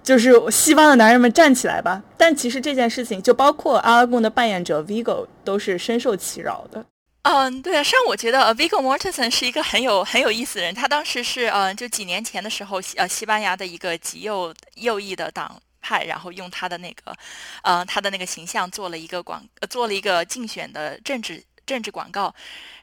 [0.00, 2.02] 就是西方的男人们站起来吧！
[2.16, 6.82] 但其实这件事情，就包括阿拉贡的扮演者 Vigo 都是深受其扰的。
[7.22, 10.74] 嗯，对啊，实际上我觉得 Vigo Mortensen 是一个很有很有意思的人。
[10.74, 17.14] 他当时是嗯，就几年前的时候，呃，西班牙的一个极右右翼的党派，然后用他的那个
[17.62, 22.34] 呃他的那个形象做了一个广，做了一个竞选的政治政治广告。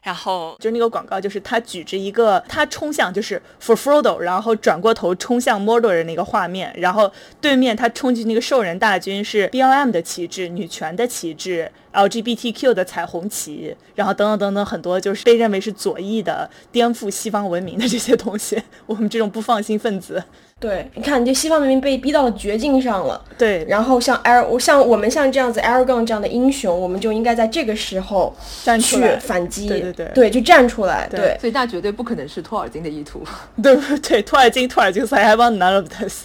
[0.02, 20.22] 然后就那个广告，就是他举着一个，他冲向就是 For Frodo，然后转过头冲向 Mordor 的那个画面，然后对面他冲进那个兽人大军是 BLM 的旗帜、女权的旗帜、LGBTQ 的彩虹旗，然后等等等等很多就是被认为是左翼的、颠覆西方文明的这些东西，我们这种不放心分子。
[20.58, 23.22] 对，你看，就西方明明被逼到了绝境上了。
[23.36, 29.68] 对，然后像 Ar，像我们像这样子 Aragon 这样的英雄，我们就应该在这个时候站出来反击。
[29.68, 31.06] 对对对，对，就站出来。
[31.10, 33.22] 对，所以那绝对不可能是托尔金的意图。
[33.62, 36.24] 对对，托尔金，托尔金，I have none of this。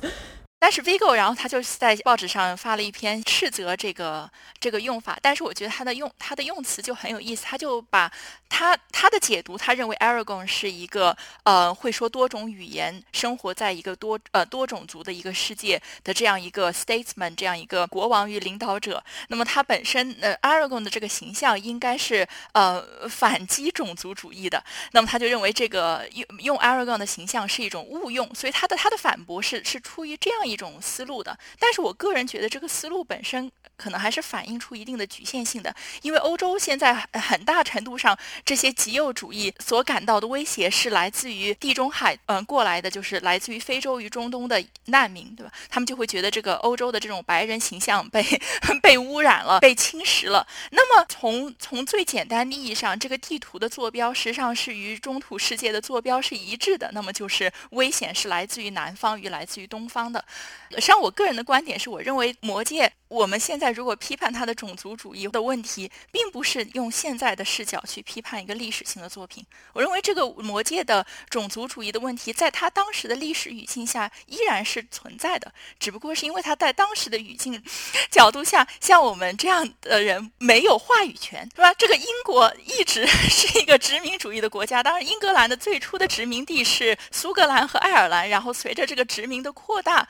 [0.61, 8.11] 但是 Vigo，然后他就是在报纸上发了一篇斥责这个这个用法，但是我觉得他的用他的用词就很有意思，他就把
[8.47, 19.03] 他他的解读，他认为 Aragon 是一个呃会说多种语言，生活在一个多呃多种族的一个世界的这样一个 statesman，这样一个国王与领导者。
[19.29, 30.50] 那么他本身呃 Aragon 的这个形象应该是呃反击种族主义的，那么他就认为这个用用 Aragon 的形象是一种误用，所以他的他的反驳是是出于这样。
[30.51, 45.51] 一种思路的，但是我个人觉得这个思路本身可能还是反映出一定的局限性的，因为欧洲现在很大程度上这些极右主义所感到的威胁是来自于地中海，嗯，过来的就是来自于非洲与中东的难民，对吧？
[45.69, 48.23] 他们就会觉得这个欧洲的这种白人形象被
[48.83, 50.45] 被污染了，被侵蚀了。
[50.71, 60.23] 那么从从最简单意义上，这个地图的坐标实际上是与中土世界的坐标是一致的，那么就是危险是来自于南方与来自于东方的。
[60.71, 62.87] 实际上，我个人的观点是，我认为《魔戒》。
[63.09, 69.45] 我们现在如果批判他的种族主义的问题，并不是用现在的视角去批判一个历史性的作品。
[69.73, 77.61] 我认为这个魔戒的种族主义的问题，在他当时的历史语境下依然是存在的，只不过是因为他在当时的语境
[78.09, 81.73] 角度下，像我们这样的人没有话语权，是吧？
[81.73, 90.07] 这个英国一直 是一个殖民主义的国家，当然，英格兰的最初的殖民地是苏格兰和爱尔兰，然后随着这个殖民的扩大。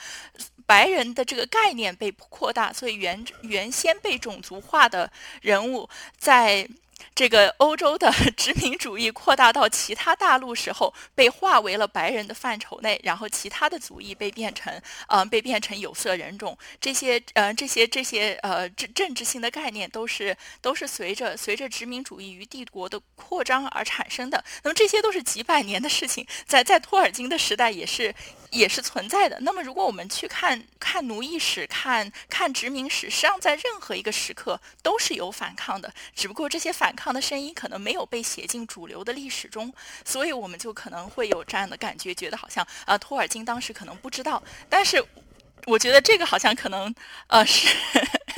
[0.66, 6.68] 白人的这个概念被扩大，所以原原先被种族化的人物在。
[7.14, 16.58] 这个欧洲的 殖民主义扩大到其他大陆时候，被划为了白人的范畴内，然后其他的族裔被变成，呃，被变成有色人种。
[16.80, 24.44] 这些，呃，这些这些，呃，政政治性的概念都是都是随着随着殖民主义与帝国的扩张而产生的。
[24.64, 28.14] 那么这些都是几百年的事情，在在托尔金的时代也是
[28.52, 29.40] 也是存在的。
[29.42, 36.91] 那么如果我们去看看奴役史，看看殖民史，实际上在任何一个时刻都是有反抗的，只不过这些反。
[36.96, 39.74] 抗的声音可能没有被写进主流的历史中，
[40.06, 45.04] 所以我们就可能会有这样的感觉，觉得好像啊，托尔金当时可能不知道，但是。
[45.68, 46.92] 我觉得这个好像可能，
[47.28, 47.68] 呃，是，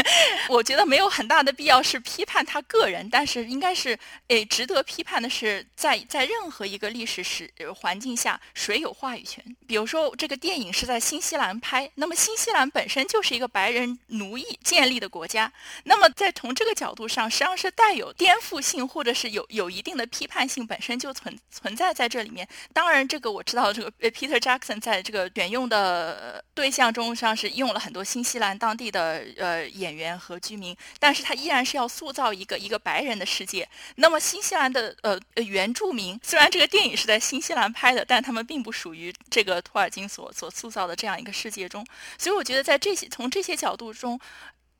[0.49, 9.43] 我觉得没有很大的必要是批判他个人，但是应该是，诶，值得批判的是，在在任何一个历史时环境下，谁有话语权？
[9.65, 15.51] 比如说，这个电影是在新西兰拍，那么新西兰本身就是一个白人奴役建立的国家，
[15.85, 22.45] 那么在从这个角度上，实际上是带有颠覆性，或者是有有一定的批判性，本身就存存在在这里面。
[22.73, 27.13] 当然，这个我知道，这个 Peter Jackson 在这个选用的对象中。
[27.13, 33.67] 上是用了很多新西兰当地的呃演员和居民，但是他依然是要塑造一个一个白人的世界。
[33.95, 41.85] 那么新西兰的呃原住民，虽然这个电影是在新西兰拍的，但他们并不属于这个托尔金所所塑造的这样一个世界中。
[42.17, 44.19] 所以我觉得在这些从这些角度中。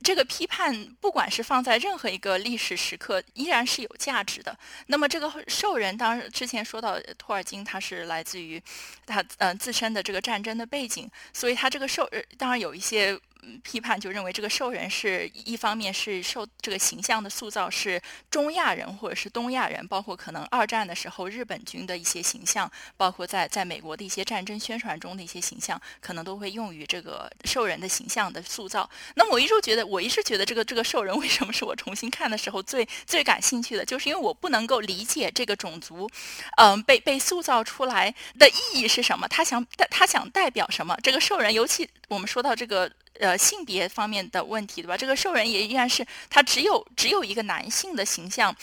[0.04, 4.54] 这个批判，不管是放在任何一个历史时刻，依然是有价值的。
[4.88, 8.62] 那么，这个兽人，当然之前说到托尔金，他是来自于
[9.06, 12.06] 他呃自身的这个战争的背景，所以他这个兽，
[12.38, 13.18] 当然有一些。
[13.64, 28.90] 批判就认为这个兽人是一方面是受这个形象的塑造是中亚人或者是东亚人，包括可能二战的时候日本军的一些形象，包括在在美国的一些战争宣传中的一些形象，可能都会用于这个兽人的形象的塑造。
[29.16, 36.10] 那么我一直觉得，我一直觉得这个这个兽人为什么是我重新看的时候最最感兴趣的，就是因为我不能够理解这个种族，
[36.58, 39.28] 嗯，被被塑造出来的意义是什么？
[39.28, 40.98] 他想他想代表什么？
[41.04, 42.92] 这个兽人，尤其我们说到这个。
[43.20, 44.98] 呃，性别方面的问题，对吧？
[44.98, 48.54] 这个兽人也依然是他只有只有一个男性的形象，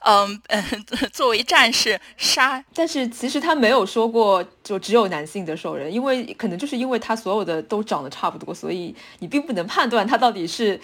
[0.00, 0.64] 嗯嗯，
[1.12, 2.64] 作为战士杀。
[2.74, 10.80] 但是其实他没有说过就只有男性的兽人，因为可能就是因为他所有的都长得差不多，所以你并不能判断他到底是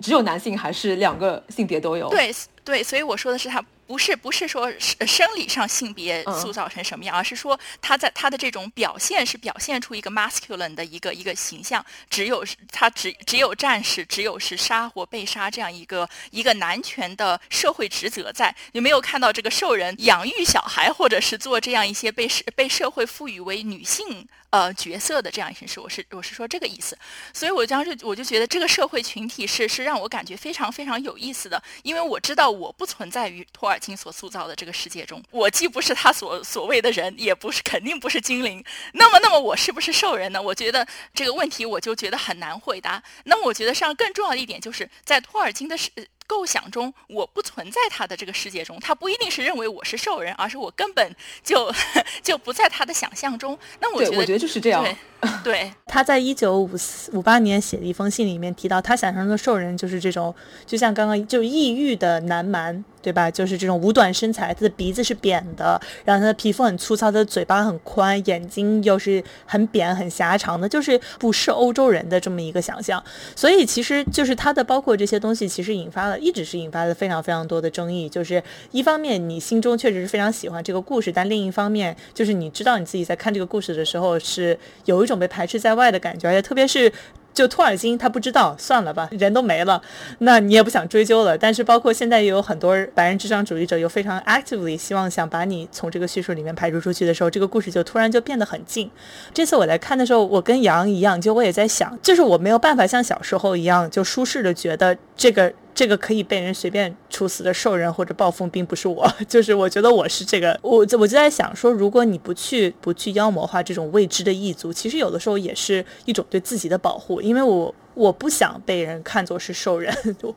[0.00, 2.08] 只有男性还是两个性别都有。
[2.10, 2.34] 对
[2.64, 3.64] 对，所以我说的是他。
[3.86, 18.54] 不是不是说生理上性别塑造成什么样，而是说他在他的这种表现是表现出一个 masculine 的一个一个形象，只有他只只有战士，只有是杀或被杀这样一个一个男权的社会职责在。
[18.72, 24.26] 你没有看到这个兽人养育小孩，或者是做这样一些被社被社会赋予为女性。
[24.54, 26.96] 呃，角色的这样一件事，我是我是说这个意思，
[27.32, 40.40] 所以我当时我就觉得这个社会群体是是让我感觉非常非常有意思的，因为我知道我不存在于托尔金所塑造的这个世界中，我既不是他所所谓的人，也不是肯定不是精灵，那么那么我是不是兽人呢？
[40.40, 43.02] 我觉得这个问题我就觉得很难回答。
[43.24, 45.90] 那么我觉得上更重要的一点就是在托尔金的世。
[46.26, 51.72] 构想中，我不存在他的这个世界中，他不一定是认为我是兽人，而是我根本就
[52.22, 53.58] 就不在他的想象中。
[53.80, 54.86] 那我觉得，我觉得就是这样。
[55.42, 60.34] 对，他在一九五四五八年写的一封信里面提到，他想象中的兽人就是这种，
[60.66, 62.84] 就像刚刚就异域的南蛮。
[63.04, 63.30] 对吧？
[63.30, 73.04] 就是这种五短身材，他的鼻子是扁的，然后他的皮肤很粗糙，他的嘴巴很宽，眼睛又是很扁很狭长的，就是不是欧洲人的这么一个想象。
[73.36, 78.08] 所以其实就是他的包括这些东西，其实引发了一直是引发了非常非常多的争议。
[78.08, 86.90] 就是一方面你心中确实是非常喜欢这个故事，但另一方面就是你知道你自己在看这个故事的时候是有一种被排斥在外的感觉，而且特别是。
[87.34, 89.82] 就托尔金他不知道，算了吧，人都没了，
[90.20, 91.36] 那你也不想追究了。
[91.36, 98.90] 但是包括现在也有很多白人至上主义者，又非常 actively 希望想把你从这个叙述里面排除出去的时候，这个故事就突然就变得很近。
[99.34, 105.52] 这次我来看的时候，我跟杨一样，就我也在想，就是我没有办法像小时候一样就舒适的觉得这个。
[105.74, 119.92] 这个可以被人随便处死的兽人或者暴风兵不是我， 就是我觉得我是这个，我我就在想说，如果你不去不去妖魔化这种未知的异族，其实有的时候也是一种对自己的保护，因为我我不想被人看作是兽人，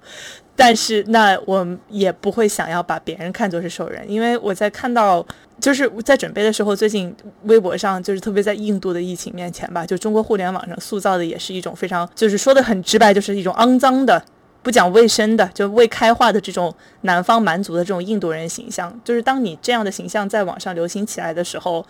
[0.56, 5.24] 但是那我也不会想要把别人看作是兽人，因为我在看到
[5.62, 14.24] 就是在准备的时候，最近微博上就是特别在印度的疫情面前吧，就中国互联网上塑造的也是一种非常就是说的很直白，就是一种肮脏的。
[14.68, 21.86] 不讲卫生的，就未开化的这种南方蛮族的这种印度人形象，就是当你这样的形象在网上流行起来的时候，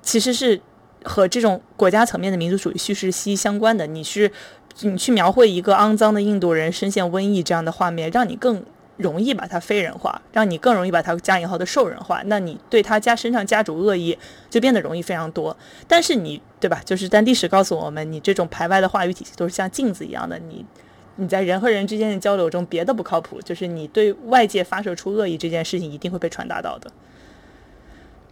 [0.00, 0.58] 其实是
[1.04, 3.86] 和这种国家层面的民族主义叙事息息相关的。
[3.86, 4.32] 你是
[4.80, 8.64] 你去描绘一个肮脏的印度人深陷瘟疫这样的画面，让你更
[8.96, 14.16] 容易把它非人化，让你更容易把它加引号的兽人化，那你对他加身上加诸恶意
[14.48, 15.54] 就变得容易非常多。
[15.86, 16.80] 但是你对吧？
[16.86, 20.64] 就是但历史告诉我们，你这种排外的话语体系都是像镜子一样的，你。
[21.16, 26.90] 你在人和人之间的交流中，别的不靠谱，就是你对外界发射出恶意这件事情，一定会被传达到的。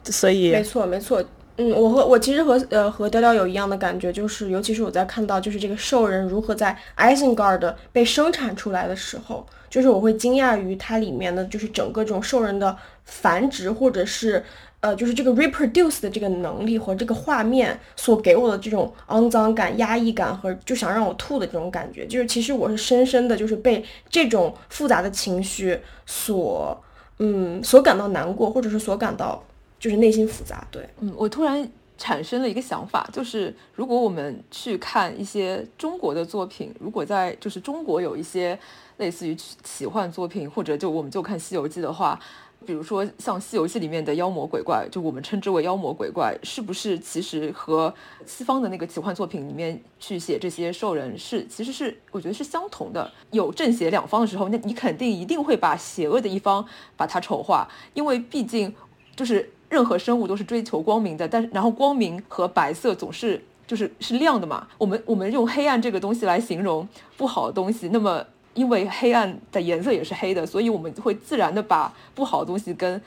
[0.04, 1.22] 所以，没错，没错。
[1.56, 14.42] 嗯，我和我其实和呃和调调有一样的感觉，就是尤其是我在看到就是这个兽人如何在 Isengard 被生产出来的时候，就是我会惊讶于它里面的就是整个这种兽人的繁殖，或者是。
[14.80, 26.82] 呃，就是这个 reproduce 的这个能力和这个画面所给我的这种肮脏感、压抑感和就想让我吐的这种感觉，就是其实我是深深的，就是被这种复杂的情绪所，
[27.18, 29.44] 嗯，所感到难过，或者是所感到
[29.78, 30.66] 就是内心复杂。
[30.70, 38.58] 对，嗯，我突然产生了一个想法，就是如果我们去看一些中国的作品，如果在就是中国有一些
[38.96, 42.18] 类似于奇幻作品，或者就我们就看《西游记》的话。
[42.66, 47.92] 比如说像《西游记》里面的妖魔鬼怪，就我们称之为妖魔鬼怪，是不是其实和
[48.26, 53.10] 西方的那个奇幻作品里面去写这些兽人是，其实是我觉得是相同的。
[53.30, 56.64] 有正邪两方的时候，那你肯定一定会把邪恶的一方
[56.96, 58.72] 把它丑化，因为毕竟
[59.16, 64.68] 就是任何生物都是追求光明的，但是然后光明和白色总是就是是亮的嘛。
[64.76, 68.24] 我们我们用黑暗这个东西来形容不好的东西，那么。
[68.54, 73.00] 因为黑暗的颜色也是黑的，所以我们会自然的把不好的东西跟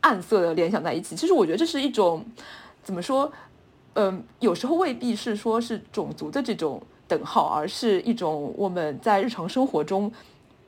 [0.00, 1.16] 暗色的联想在一起。
[1.16, 2.24] 其实我觉得这是一种
[2.82, 3.30] 怎么说？
[3.94, 10.10] 嗯，有时候未必是说是种族的这种等号，而是一种我们在日常生活中。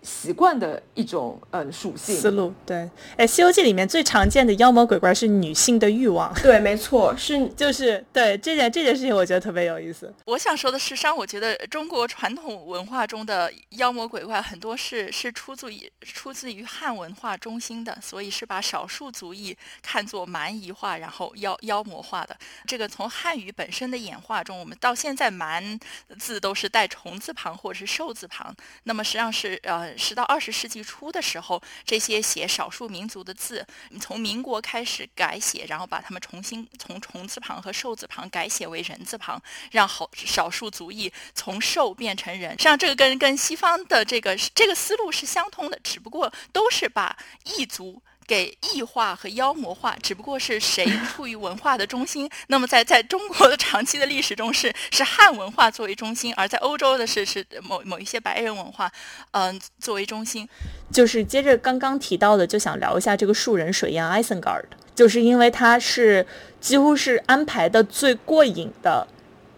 [0.06, 10.14] 习惯的一种嗯属性思路，对，哎，《西游记》里面最常见的妖魔鬼怪是女性的欲望，对，没错，是 就是对这件这件事情，我觉得特别有意思。
[10.26, 22.36] 我想说的是，上我觉得中国传统文化中的妖魔鬼怪很多是是出自于出自于汉文化中心的，所以是把少数族裔看作蛮夷化，然后妖妖魔化的。
[22.64, 25.76] 这个从汉语本身的演化中，我们到现在蛮
[26.16, 28.54] 字都是带虫字旁或者是兽字旁，
[28.84, 29.95] 那么实际上是呃。
[29.96, 33.66] 十到二十世纪初的时候，这些写少数民族的字，
[34.00, 39.40] 从民国开始改写，然后把它们重新从虫字旁和兽字旁改写为人字旁，
[39.70, 42.50] 让好少数族裔从兽变成人。
[42.52, 48.02] 实际上，这个跟跟西方的这个这个思路是相通的，只不过都是把异族。
[48.26, 52.28] 给异化和妖魔化，只不过是谁处于文化的中心。
[52.48, 58.90] 那么在在中国的长期的历史中，是是汉文化作为中心；而在欧洲的是是某某一些白人文化，
[59.30, 60.48] 嗯，作为中心。
[60.92, 64.64] 就是接着刚刚提到的，就想聊一下这个树人水漾 Isengard，
[64.94, 66.26] 就是因为他是
[66.60, 69.06] 几乎是安排的最过瘾的。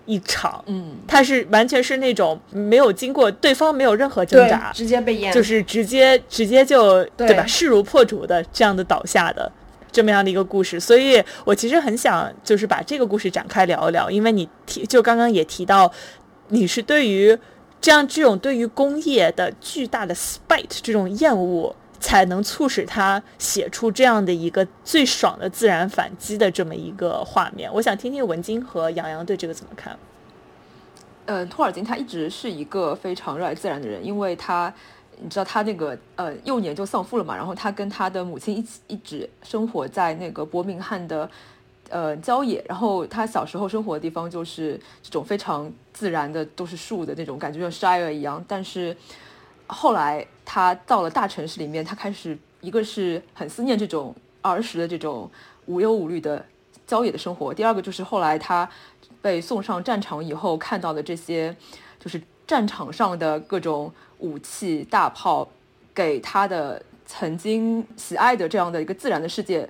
[0.08, 9.52] 一场，嗯，他是完全是那种没有经过对方没有任何挣扎，直接被淹，就是直接直接就对吧，势如破竹的这样的倒下的
[9.92, 15.92] 这么样的一个故事，所以我其实很想就是把这个故事展开聊一聊，因为你提就刚刚也提到，
[16.48, 17.38] 你是对于
[17.80, 21.76] 这样这种对于工业的巨大的 spite 这种厌恶。
[22.00, 27.68] 才能促使他写出这样的一个最爽的自然反击的这么一个画面。
[27.74, 29.98] 我想听听文晶和杨洋对这个怎么看。
[31.26, 34.72] 呃，托尔金他一直是一个非常热爱自然的人，因为他
[35.20, 41.28] 你知道他那个呃幼年就丧父了嘛，然后他跟他的母亲一起一直生活在那个伯明翰的
[41.90, 48.96] 呃郊野，然后他小时候生活的地方就是这种非常自然的都是树的那种感觉，像 shire 一样，但是。
[49.70, 55.30] 后来他到了大城市里面，他开始一个是很思念这种儿时的这种
[55.66, 56.42] 无忧无虑的
[56.86, 58.66] 郊野的生活，第二个就是后来他
[59.20, 61.54] 被送上战场以后看到的这些，
[62.00, 65.46] 就是战场上的各种武器大炮，
[65.94, 69.68] 给他的曾经喜爱的这样的一个自然的世界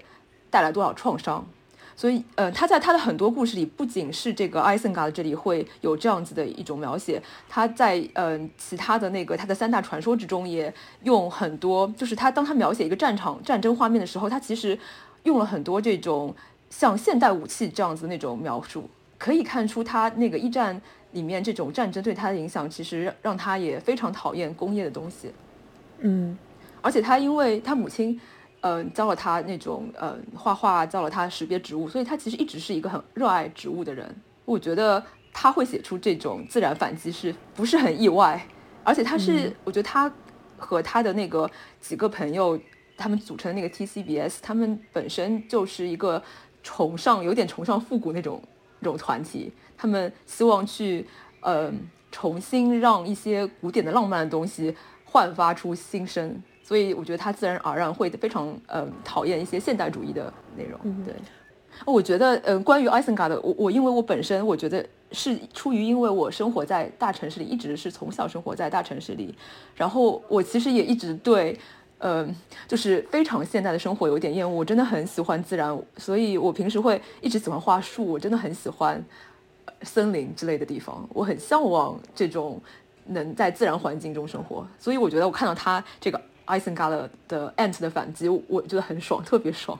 [0.48, 1.44] 带来多少创伤。
[1.98, 10.72] 所以，呃，他在他的很多故事里，不仅是这个艾森嘎的这里会有这样子的一种描写，他在呃其他的那个他的三大传说之中，也
[11.02, 14.78] 用很多，就是他当他描写一个战场战争画面的时候，他其实
[15.24, 16.32] 用了很多这种
[16.70, 18.88] 像现代武器这样子那种描述，
[19.18, 20.80] 可以看出他那个一战
[21.10, 25.32] 里面这种战争对他的影响，其实让他也非常讨厌工业的东西。
[25.98, 26.38] 嗯，
[26.80, 28.20] 而且他因为他母亲。
[28.60, 34.12] 嗯，教了他那种呃画画，教了他识别植物，所以他其实一直是一个很热爱植物的人。
[34.44, 35.02] 我觉得
[35.32, 38.44] 他会写出这种自然反击，是不是很意外？
[38.82, 40.10] 而且他是，我觉得他
[40.56, 41.48] 和他的那个
[41.80, 42.58] 几个朋友，
[42.96, 46.20] 他们组成的那个 TCBS，他们本身就是一个
[46.62, 48.42] 崇尚有点崇尚复古那种
[48.80, 51.06] 那种团体，他们希望去
[51.42, 56.42] 嗯重新让一些古典的浪漫的东西焕发出新生。
[56.68, 60.78] 所以我觉得他自然而然会非常嗯讨厌一些现代主义的内容。
[61.02, 61.14] 对，
[61.86, 69.34] 我觉得嗯关于艾森嘎的，我我因为我本身我觉得是出于因为我生活在大城市里，一直是从小生活在大城市里，
[69.74, 71.58] 然后我其实也一直对
[72.00, 74.54] 嗯就是非常现代的生活有点厌恶。
[74.54, 79.02] 我真的很喜欢自然，所以我平时会一直喜欢画树，我真的很喜欢
[79.80, 82.60] 森林之类的地方，我很向往这种
[83.06, 84.68] 能在自然环境中生活。
[84.78, 86.20] 所以我觉得我看到他这个。
[86.48, 89.78] 艾森加勒的 ant 的反击，我觉得很爽，特别爽。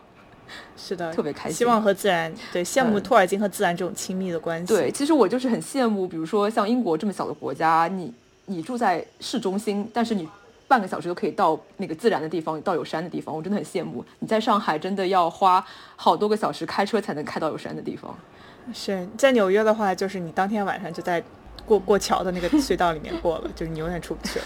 [0.79, 1.59] 是的，特别开心。
[1.59, 4.67] 希望和自然，对羡慕托尔金和自然这种亲密的关系。
[4.67, 8.13] 对，其实我就是很羡慕，比如说像英国这么小的国家，你
[8.47, 10.27] 你住在市中心，但是你
[10.67, 14.03] 半个小时就可以到那个自然的地方，到有山的地方，我真的很羡慕。
[14.21, 15.63] 你在上海真的要花
[15.97, 18.17] 好多个小时开车才能开到有山的地方。
[18.73, 21.23] 是在纽约的话，就是你当天晚上就在
[21.67, 24.45] 过过桥的那个隧道里面过了，就是你永远出不去了。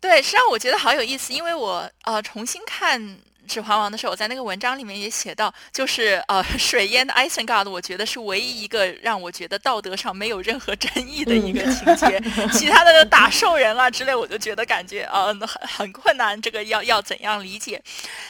[0.00, 3.18] 对，实际上我觉得好有意思，因为我呃重新看
[3.48, 12.20] 指环王》的时候，我在那个文章里面也写到，就是呃， 水淹的 Isengard，我觉得是唯一一个让我觉得道德上没有任何争议的一个情节，
[12.52, 17.82] 其他的打兽人啊之类，我就觉得感觉呃很很困难，这个要要怎样理解？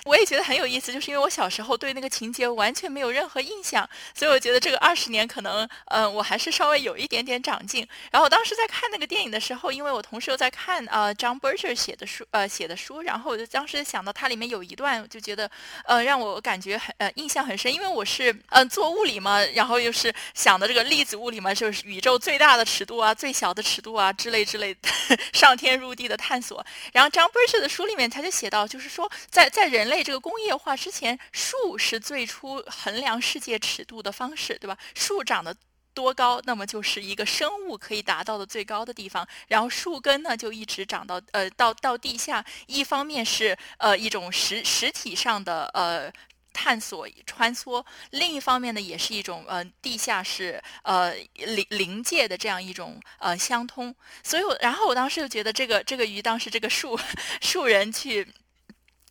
[0.05, 7.87] 我也觉得很有意思，就是因为我小时候对那个情节完全没有任何印象，所以我觉得这个二十年可能，嗯，我还是稍微有一点点长进。
[8.13, 15.51] 然后我当时在看那个电影的时候，因为我同时又在看呃 John Berger 写的书，呃写的书，然后我就当时想到它里面有一段，就觉得
[15.85, 24.81] 呃让我感觉很呃印象很深，因为我是嗯做物理嘛，然后又是想的这个粒子物理嘛，就是宇宙最大的尺度啊、最小的尺度啊之类之类的
[25.33, 26.65] 上天入地的探索。
[26.93, 34.77] 然后 John Berger 的书里面他就写到，就是说在在人类这个工业化之前，树是最初衡量世界尺度的方式，对吧？
[34.95, 35.55] 树长得。
[35.99, 39.27] 多高，那么就是一个生物可以达到的最高的地方。
[39.49, 42.45] 然后树根呢，就一直长到呃到到地下。
[42.69, 46.13] 一方面是呃一种实实体上的呃
[46.53, 53.93] 探索穿梭，另一方面呢，也是一种呃地下是呃临临界的这样一种呃相通。
[54.23, 56.97] 所以，我然后我当时就觉得这个这个鱼当时这个树
[57.43, 58.25] 树人去。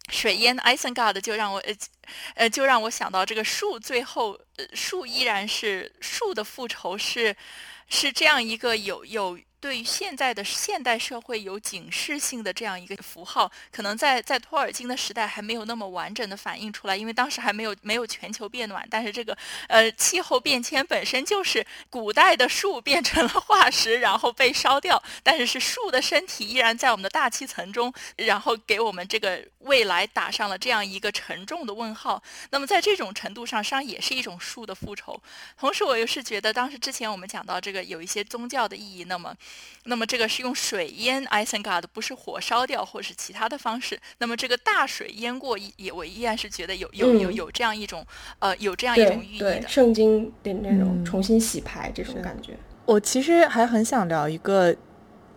[0.09, 1.73] 水淹 Isengard 就让我呃
[2.35, 7.35] 呃就让我想到这个树最后呃树依然是树的复仇是
[7.89, 9.37] 是这样一个有有。
[9.59, 18.87] 对于现在的现代社会有警示性的这样一个符号，可能在在托尔金的时代还没有那么完整的反映出来，因为当时还没有没有全球变暖。
[18.89, 19.35] 但是这个
[19.67, 32.21] 呃气候变迁本身就是古代的树变成了化石，然后被烧掉，但是是树的身体依然在我们的大气层中，然后给我们这个未来打上了这样一个沉重的问号。
[32.51, 35.19] 那么在这种程度上，实际上也是一种树的复仇。
[35.57, 39.35] 同时，我又是觉得当时之前我们讲到这个有一些宗教的意义，那么。
[39.85, 43.97] 那么这个是用水淹 Isengard，不是火烧掉或是其他的方式。
[44.17, 48.05] 那么这个大水淹过，也我依然是觉得有有有有这样一种
[48.39, 49.67] 呃有这样一种寓意的。
[49.67, 52.57] 圣经的那种重新洗牌这种感觉。
[52.85, 54.75] 我其实还很想聊一个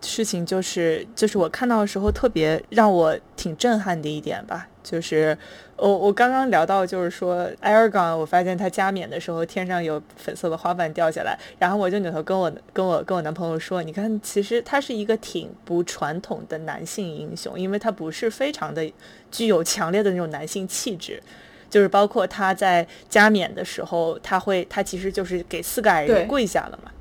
[0.01, 4.67] 事情，就是就是我看到的时候特别让我挺震撼的一点吧。
[4.83, 5.37] 就是
[5.81, 18.93] 我我刚刚聊到，就是说艾尔冈，我发现他加冕的时候天上有粉色的花瓣掉下来，然后我就扭头跟我跟我跟我男朋友说，你看，其实他是一个挺不传统的男性英雄，因为他不是非常的
[19.31, 21.19] 具有强烈的那种男性气质，
[21.67, 26.91] 就是包括他在加冕的时候，他会他其实就是给四个矮人跪下了嘛。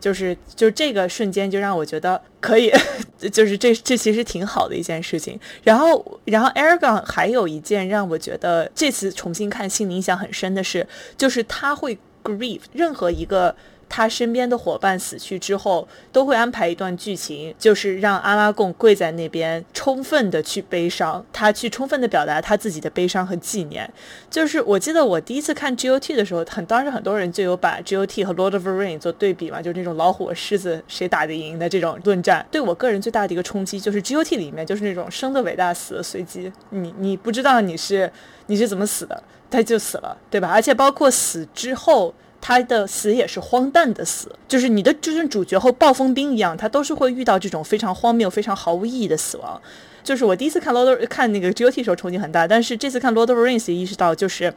[0.00, 2.72] 就是就这个瞬间就让我觉得可以，
[3.32, 5.38] 就是这这其实挺好的一件事情。
[5.62, 10.86] 然后然后 Airgun 还有一件让我觉得这次重新看心里印象很深的是，
[11.16, 13.54] 就是他会 grieve 任何一个。
[13.88, 23.88] 他身边的伙伴死去之后，都会安排一段剧情，就是让阿拉贡跪在那边，充分的去悲伤，他去充分的表达他自己的悲伤和纪念。
[24.28, 32.44] 就是我记得我第一次看 GOT 的时候，很当时很多人就有把 GOT 和 Lord of the Rings 做对比嘛，就是那种老虎狮子谁打得赢的这种论战。
[32.50, 38.10] 对我个人最大的一个冲击就是 GOT 里面就是那种生的伟大，死的随机，你你不知道你是
[38.46, 40.50] 你是怎么死的，他就死了，对吧？
[40.52, 42.12] 而且包括死之后。
[42.40, 49.60] 他的死也是荒诞的死，就是你的就像主角和暴风兵一样，他都是会遇到这种非常荒谬、非常毫无意义的死亡。
[50.04, 54.54] 就是我第一次看 Lord 看那个 GOT 时候冲击很大，但是这次看 Lord of Rings 意识到，就是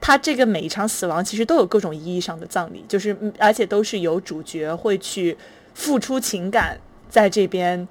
[0.00, 5.38] 他这个每一场死亡其实都有各种意义上的葬礼，就是而且都是由主角会去
[5.74, 6.78] 付出情感
[7.08, 7.88] 在这边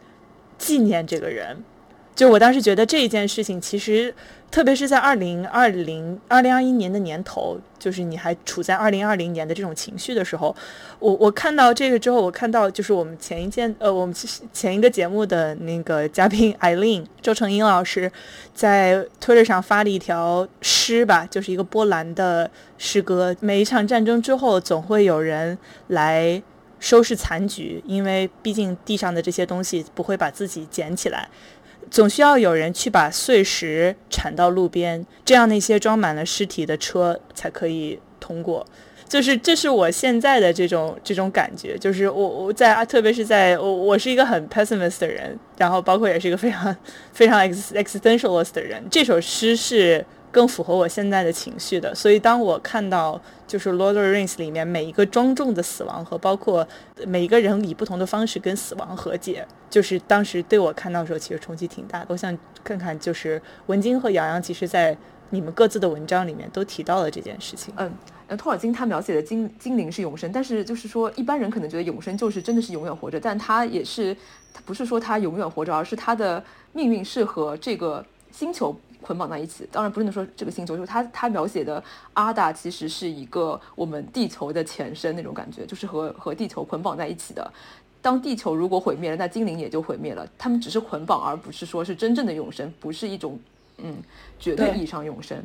[0.59, 1.63] 纪念这个人。
[2.15, 4.13] 就我当时觉得这一件事情其实。
[4.52, 10.56] 特别是在二零二零二零二一年的年头，就是你还处在二零二零年的这种情绪的时候，
[10.97, 14.16] 我我看到这个之后，我看到就是我们前一件呃，我们
[14.52, 18.12] 前一个节目的那个嘉宾艾琳周成英老师，
[18.54, 23.36] 在推特上发了一条诗吧，就是一个波兰的诗歌。
[23.39, 25.56] 每一场战争之后，总会有人
[25.88, 26.41] 来
[26.80, 31.30] 收拾残局，因为毕竟地上的这些东西不会把自己捡起来。
[31.89, 38.65] 总需要有人去把碎石铲到路边，这样那些装满了尸体的车才可以通过。
[39.07, 46.75] 就是这是我现在的这种这种感觉，就是我我在啊特别是在我我是一个很 pessimist 的人，然后包括也是一个非常
[47.11, 48.83] 非常 existentialist 的人。
[48.89, 50.05] 这首诗是。
[50.31, 53.19] 更符合我现在的情绪的，所以当我看到
[53.50, 56.66] 就是《Lord of the Rings》里面每一个庄重的死亡和包括
[57.08, 62.06] 每一个人以不同的方式跟死亡和解，就是当时对我看到的时候其实冲击挺大的。
[62.10, 64.95] 我想看看就是文晶和洋洋，其实在
[65.32, 67.74] 你们各自的文章里面都提到了这件事情。
[67.78, 67.91] 嗯，
[68.28, 74.16] 那托尔金他描写的精精灵是永生，但是就是说一般人可能觉得永生就是真的是永远活着，但他也是
[74.54, 76.43] 他不是说他永远活着，而是他的
[76.74, 78.80] 命运是和这个星球。
[79.02, 79.68] 捆绑在一起。
[79.72, 81.84] 当然不是能说这个星球，就是他他描写的
[82.14, 87.52] 阿达其实是一个我们地球的前身那种感觉，就是和和地球捆绑在一起的。
[88.02, 90.26] 当地球如果毁灭了，那精灵也就毁灭了。
[90.38, 93.38] 他们只是捆绑，而不是说是真正的永生，不是一种
[93.78, 93.97] 嗯
[94.39, 95.38] 绝对意义上永生。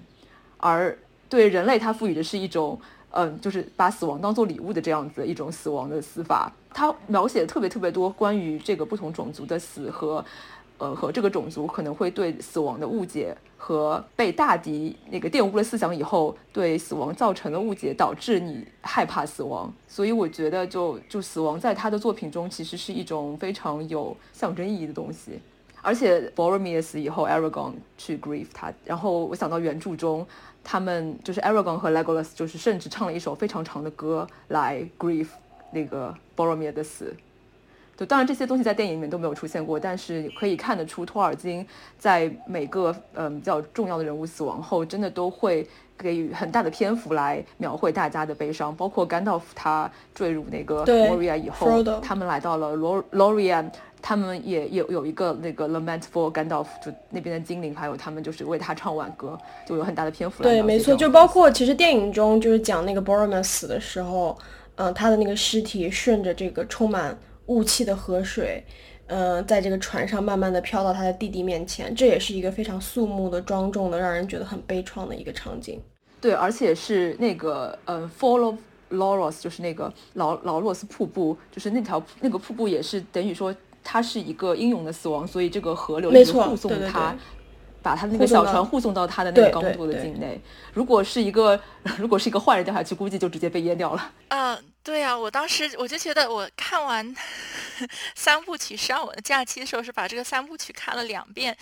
[0.59, 0.97] 而
[1.29, 2.81] 对人类，他赋予的是一种
[3.11, 6.53] 嗯，就是把死亡当做礼物的这样子一种死亡的死法。
[6.73, 10.25] 他描写的特别特别多关于这个不同种族的死和。
[10.79, 19.72] 呃，和这个种族可能会对死亡的误解和被大敌那个玷污了思想以后，对死亡造成的误解，导致你害怕死亡。
[19.87, 25.39] 所以我觉得，就就死亡在他的作品中其实是一种非常有象征意义的东西。
[25.81, 30.27] 而且 Boromir 死以后 Aragon 去 grieve 他，然后我想到原著中，
[30.64, 35.29] 他们就是 Aragon 和 Legolas 就是甚至唱了一首非常长的歌来 grieve
[35.70, 37.14] 那个 Boromir 的死。
[37.97, 41.66] 就当然这些东西在电影里面都没有出现过，但是可以看得出托尔金
[41.99, 45.66] 在每个嗯比较重要的人物死亡后，真的都会
[45.97, 53.70] 给予很大的篇幅来描绘大家的悲伤，包括甘道夫他坠入那个 Moria 以后，他们来到了 Lorien，
[54.03, 59.38] 他们也有有一个那个 Lament for Gandalf，就那边的精灵，还有他们就是为他唱挽歌，
[59.68, 60.42] 就有很大的篇幅。
[60.42, 64.36] 对，没错，就包括其实电影中就是讲那个 Boromir 死的时候，
[64.74, 67.16] 嗯，他的那个尸体顺着这个充满。
[67.47, 68.64] 雾气的河水，
[69.07, 75.80] 嗯，在这个船上慢慢的飘到他的弟弟面前，这也是一个非常肃穆的、庄重的，让人觉得很悲怆的一个场景。
[76.20, 78.55] 对，而且是那个，嗯，Fall of
[78.90, 87.14] Loros，就是那个劳劳洛斯瀑布，就是那条那个瀑布也是等于说他是一个英勇的死亡，所以这个河流一直护送他，
[87.82, 90.40] 把他的那个小船护送到他的那个高度的境内。
[90.72, 91.61] 如果是一个
[91.99, 94.12] 如果是一个坏人掉下去，估计就直接被淹掉了。
[94.28, 94.57] 嗯。
[94.85, 97.16] 对呀，我当时我就觉得，我看完
[98.14, 101.57] 三部曲上我的假期的时候，是把这个三部曲看了两遍，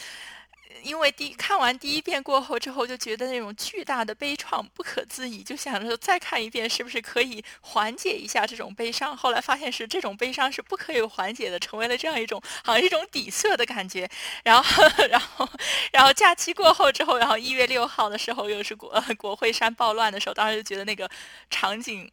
[0.83, 9.17] 因为第看完第一遍过后之后，就觉得那种巨大的悲怆不可自已，就想着说再看一遍是不是可以缓解一下这种悲伤。
[9.17, 14.11] 后来发现是这种悲伤是不可以缓解的，成为了这样一种好像一种底色的感觉。
[14.43, 15.49] 然后， 然后，
[15.93, 21.09] 然后假期过后之后，然后一月六号的时候又是国国会山暴乱的时候，当时就觉得那个
[21.51, 22.11] 场景。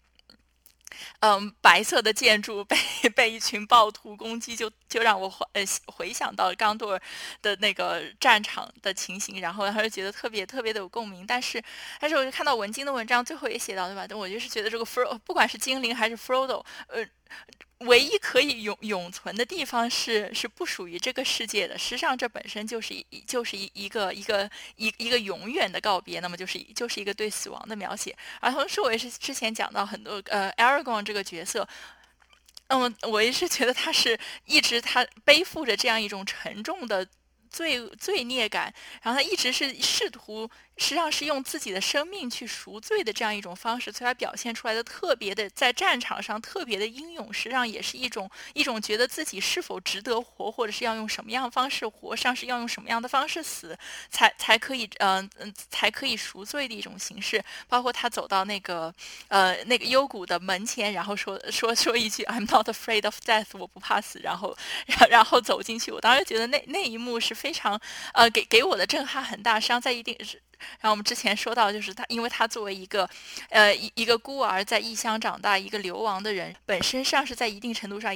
[1.20, 2.78] 嗯，白色的建筑被
[3.16, 7.02] 被一群暴徒攻击，就就让我回呃回想到刚多尔
[7.42, 11.26] 的那个战场的情形，然后他就觉得特别特别的有共鸣。
[11.28, 11.62] 但是，
[12.00, 14.08] 但是我就看到文晶的文章最后也写到，对吧？
[14.16, 17.06] 我就是觉得这个 Fro 不管是精灵还是 Frodo，呃。
[17.80, 21.78] 唯一可以永永存的地方是是不属于这个世界的。
[21.78, 26.20] 实际上，这本身就是一就是一一个一个一一个永远的告别。
[26.20, 28.16] 那么，就是就是一个对死亡的描写。
[28.42, 31.68] 而同时，我也是之前讲到很多呃，Aragon 这个角色，
[32.68, 37.08] 嗯，我也是觉得他是一直他背负着这样一种沉重的。
[37.50, 53.78] 罪罪孽感，然后他一直是试图，实际上是用自己的生命去赎罪的这样一种方式，所以他表现出来的特别的在战场上特别的英勇，实际上也是一种一种觉得自己是否值得活，或者是要用什么样的方式活，上是要用什么样的方式死，
[54.12, 57.44] 才才可以，嗯嗯，才可以赎罪的一种形式。
[57.68, 58.94] 包括他走到那个
[59.28, 64.56] 呃那个幽谷的门前，然后说说说一句 "I'm not afraid of death"，我不怕死，然后
[65.10, 65.92] 然后走进去。
[65.92, 67.39] 我当时觉得那那一幕是。
[67.40, 67.80] 非常，
[68.14, 69.58] 呃，给给我的震撼很大。
[69.58, 70.42] 实际上，在一定是，
[70.82, 73.10] 然后我们之前说到，就是他，因为他作为一个，
[73.50, 78.14] 呃，一一个孤儿在异乡长大，一个流亡的人，本身上是在一定程度上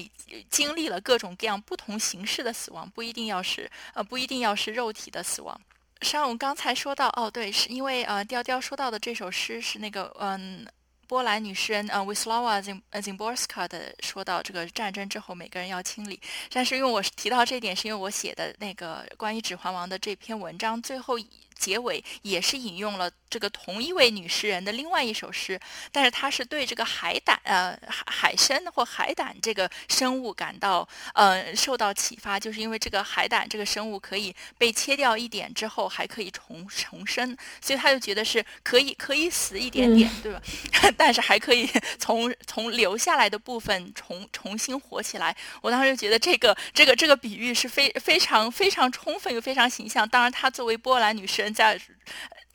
[0.49, 5.59] 经历了各种各样不同形式的死亡，不一定要是，呃，不一定要是肉体的死亡。
[6.01, 10.67] 像我们刚才说到，哦，对，是因为呃，雕雕说到的这首诗是那个，嗯。
[11.07, 12.73] 波兰女诗人呃 Wisława z i
[13.11, 16.19] m b o r s k a 的说到这个战争之后每个人要清理，
[16.51, 21.17] 但是因为我提到这点，是因为我写的那个关于《指环王》的这篇文章最后
[21.57, 23.09] 结尾也是引用了。
[23.29, 25.59] 这个同一位女诗人的另外一首诗，
[25.91, 40.39] 但是她是对这个海胆呃海海参或海胆这个生物感到呃受到启发，就是因为这个海胆这个生物可以被切掉一点之后还可以重重生，所以他就觉得是可以可以死一点点，对吧？
[40.95, 45.35] 但是还可以从从留下来的部分重重新活起来。
[45.63, 50.07] 我当时就觉得这个这个这个比喻是非非常非常充分又非常形象。
[50.07, 51.79] 当然，她作为波兰女诗人在。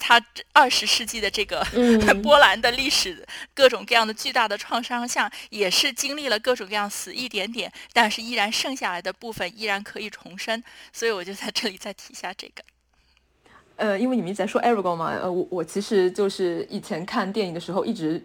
[0.01, 1.61] 他二十世纪的这个
[2.23, 10.63] 波兰的历史，各种各样的巨大的创伤下，也是经历了各种各样死一点点，但是依然剩下来的部分依然可以重生。
[10.93, 12.63] 所以我就在这里再提一下这个。
[13.75, 18.25] 呃，因为你们一直在说 Aragon 嘛，呃，我我其实就是以前看电影的时候一直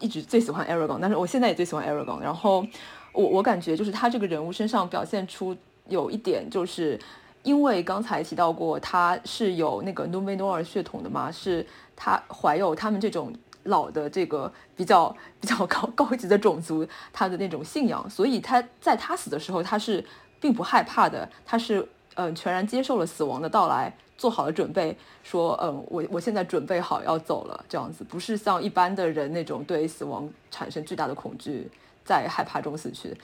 [0.00, 2.20] 一直最喜欢 Aragon，但是我现在也最喜欢 Aragon。
[2.20, 2.66] 然后
[3.14, 5.56] 我我感觉就是他这个人物身上表现出
[5.88, 7.00] 有一点就是。
[7.42, 11.66] 因为刚才提到过，他是有那个努梅诺尔血统的嘛，是
[11.96, 13.32] 他怀有他们这种
[13.64, 20.04] 老的这个比较 比较高 高级的种族他的那种信仰，所以他在他死的时候他是
[20.38, 31.70] 并不害怕的，他是嗯全然接受了死亡的到来，做好了准备，说嗯我我现在准备好要走了这样子，不是像一般的人那种对死亡产生巨大的恐惧，
[32.04, 33.16] 在害怕中死去。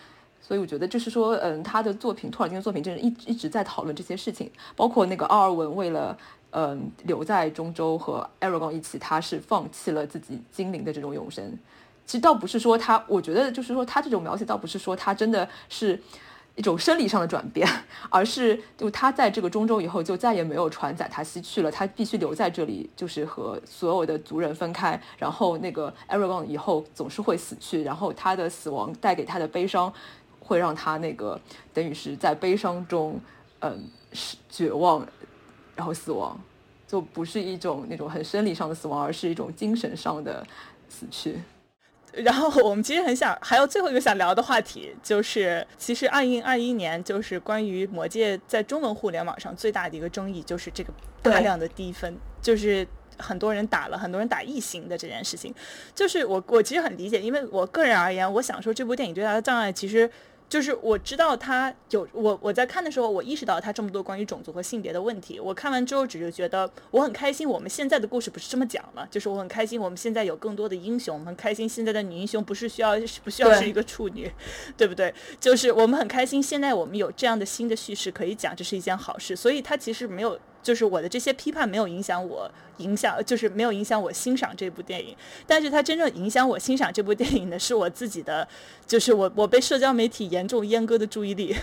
[0.46, 6.16] 所以我觉得就是说，嗯，他的作品，托尔金的作品，真是一一直在讨论这些事情，包括那个奥尔文为了，
[6.50, 11.58] 嗯，留在中州和艾瑞冈一起，他是放弃了自己精灵的这种永生。
[12.06, 16.00] 其实倒不是说他，我觉得就是说他这种描写倒不是说他真的是
[16.54, 17.68] 一种生理上的转变，
[18.08, 25.00] 而是就他在这个中州以后就再也没有船载他西去了，他必须留在这里，就是和所有的族人分开。
[25.18, 29.92] 然后那个艾瑞冈以后总是会死去，然后他的死亡带给他的悲伤。
[30.46, 31.38] 会让他那个
[31.74, 33.20] 等于是在悲伤中，
[33.58, 35.04] 嗯，是绝望，
[35.74, 36.40] 然后死亡，
[36.86, 40.46] 就不是一种那种很生理上的死亡，而是一种精神上的
[40.88, 41.36] 死去。
[42.12, 50.92] 然后我们其实很想，还有最后一个想聊的话题，就是其实二零二一年就是关于《魔戒》在中文互联网上最大的一个争议，就是这个
[51.22, 52.86] 大量的低分，就是
[53.18, 55.52] 很多人打了，很多人打异星的这件事情。
[55.94, 60.10] 就是我我其实很理解，因为我个人而言，我想说这部电影最大的障碍其实。
[60.48, 65.40] 就是我知道他有我我在看的时候，我意识到他这么多关于种族和性别的问题。
[65.40, 67.48] 我看完之后，只是觉得我很开心。
[67.48, 71.68] 我们现在的故事不是这么讲了，就是我很开心，我们现在有更多的英雄，我们很开心。
[71.68, 74.30] 现在的女英雄不是需要 不需要是一个处女，
[74.76, 75.12] 对不对？
[75.40, 79.34] 就是我们很开心，现在我们有这样的新的叙事可以讲，这是一件好事。
[79.34, 80.38] 所以他其实没有。
[80.62, 85.16] 就是我的这些批判没有影响我，影响就是没有影响我欣赏这部电影。
[85.46, 88.46] 但是它真正影响我欣赏这部电影的是我自己的，
[88.86, 91.54] 就是我我被社交媒体严重阉割的注意力，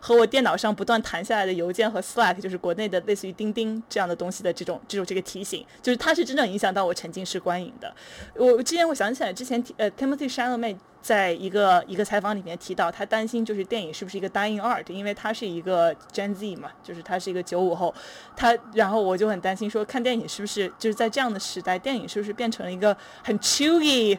[0.00, 7.94] 和我电脑上不断弹下来的邮件和 Slack，就是国内的类似于钉钉这样的东西的这种这种这个提醒，就是它是真正影响到我沉浸式观影的。
[8.34, 10.76] 我之前我想起来之前呃 Timothy Chalamet。
[11.04, 17.94] 在一个一个采访里面提到，他担心就是电影是不是一个 dying art，因为他是一个 Gen Z 嘛，就是他是一个九五后，
[18.34, 24.18] 他然后我就很担心说，看电影是不是就是在这样的时代，电影是不是变成了一个很 chewy，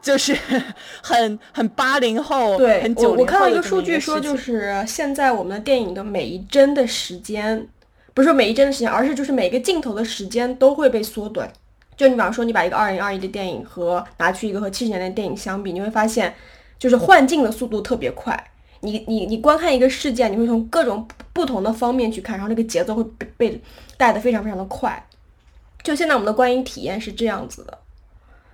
[0.00, 0.36] 就是
[1.02, 7.66] 很很八零后，对，很九零后我看到一个数据说，就是现在我们的电影的每一帧的时间，
[8.14, 11.50] 不是说每一帧的时间，而是就是每个镜头的时间都会被缩短。
[11.96, 16.34] 就你比方说，你把一个二零二一的电影和拿去一个和七十年代电影相比，你会发现，
[16.78, 18.38] 就是换镜的速度特别快。
[18.80, 23.62] 你你你观看一个事件，你会从各种不同的方面去看，然后那个节奏会被被
[23.96, 25.05] 带的非常非常的快。
[25.86, 27.78] 就现在我们的观影体验是这样子的，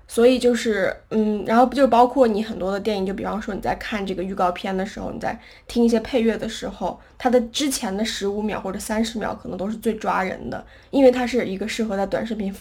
[0.06, 12.54] 所以就是嗯，然后不就包括你很多的电影，就比方说你在看这个预告片的时候，你在听一些配乐的时候，它的之前的十五秒或者三十秒可能都是最抓人的，因为它是一个适合在短视频。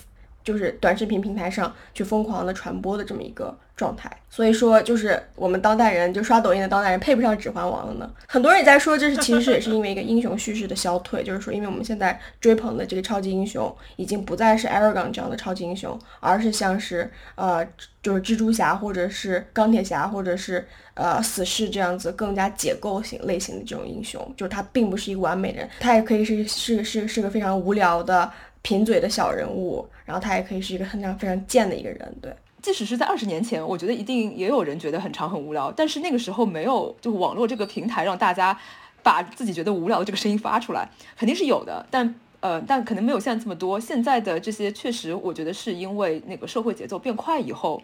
[0.44, 8.08] 就是短视频平台上去疯狂的传播的这么一个状态，所以说就是我们当代人就刷抖音的当代人配不上《指环王》了呢。
[8.28, 17.68] 很多人也在说，这是其实也是因为一个英雄叙事的消退，就是说因为我们现在追捧的这个超级英雄已经不再是 Aragon 这样的超级英雄，而是像是呃
[18.04, 28.32] 就是蜘蛛侠或者是钢铁侠或者是呃死侍这样子更加解构型类型的这种英雄，就是他并不是一个完美人，他也可以是是是是个非常无聊的。
[28.64, 32.32] 贫嘴的小人物，然后他也可以是一个非常非常贱的一个人，对。
[32.62, 38.58] 即使是在二十年前，我觉得一定也有人觉得很长很无聊，但是那个时候没有，就网络这个平台让大家
[39.04, 43.80] 把自己觉得无聊的这个声音发出来，肯定是有的，但呃，但可能没有现在这么多。
[43.80, 47.82] 现在的这些确实，我觉得是因为那个社会节奏变快以后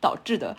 [0.00, 0.56] 导致的。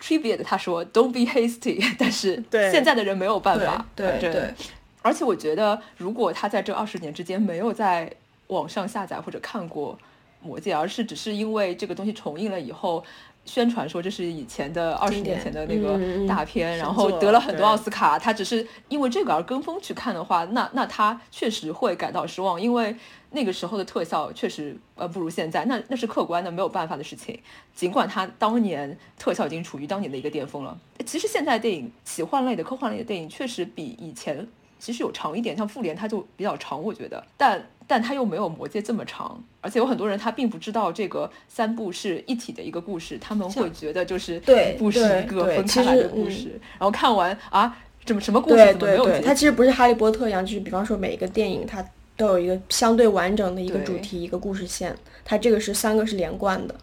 [0.00, 4.52] Tribute 他说 Don't be hasty， 但是现在的人没有办法，对对。
[5.00, 8.12] 而且我觉得，如果他在这二十年之间没有在
[8.48, 9.94] 网上下载或者看过
[10.44, 13.02] 《魔戒》，而是只是因为这个东西重映了以后，
[13.44, 18.18] 宣传说这是以前的二十年前的那个大片，然后得了很多奥斯卡。
[18.18, 22.94] 他只是因为这个而跟风去看的话，那那他确实会感到失望，因为
[23.30, 27.38] 那个时候的特效确实呃不如现在，那那是客观的没有办法的事情。
[27.74, 34.46] 尽管他当年特效已经处于当年的一个巅峰了，其实现在电影奇幻类的、科幻类的电影确实比以前
[34.78, 37.66] 其实有长一点，像《复联》它就比较长，我觉得，但。
[37.86, 46.60] 但它又没有魔戒这么长，而且有很多人他并不知道这个三部是一体的一个故事，他们会觉得就是对，不是一个分开来的故事。
[46.78, 49.20] 然后看完啊，怎么什么故事怎么没有？
[49.20, 51.84] 它其实不是哈利波特一样，就是比方说每一个电影它
[52.16, 56.74] 都有一个相对完整的一个主题、一个故事线，它这个是三个是连贯的。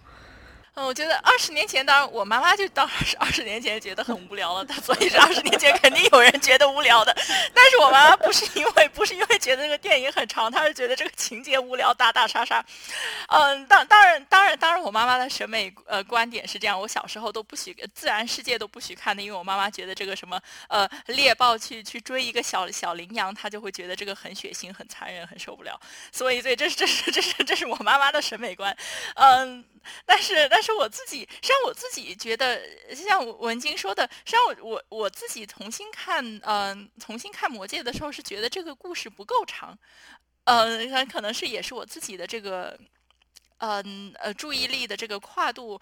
[0.86, 7.16] 我觉得二十年前，当然我妈妈就当然是二十年前觉得很无聊了，她所以是二十年前肯定有人觉得无聊的。
[7.54, 12.64] 但是我妈妈不是因为不是因为觉得这个电影很长，她是觉得这个情节无聊，打打杀杀。
[13.28, 25.80] 嗯，当当然当然当然，我妈妈的审美呃观点是这样，我小时候都不许自然世界都不许看的，因为我妈妈觉得这个什么呃猎豹去去追一个小小羚羊，她就会觉得这个很血腥、很残忍、很受不了。
[26.12, 28.76] 所以，对，这是这是这是这是我妈妈的审美观。
[29.16, 29.64] 嗯，
[30.06, 39.78] 但是但是我自己，实际上我自己觉得，就像文晶说的，实际上我我我自己重新看，嗯，重新看《魔戒》的时候是觉得这个故事不够长，
[40.46, 42.80] 嗯，可能是也是我自己的这个，
[43.58, 45.80] 嗯呃，注意力的这个跨度。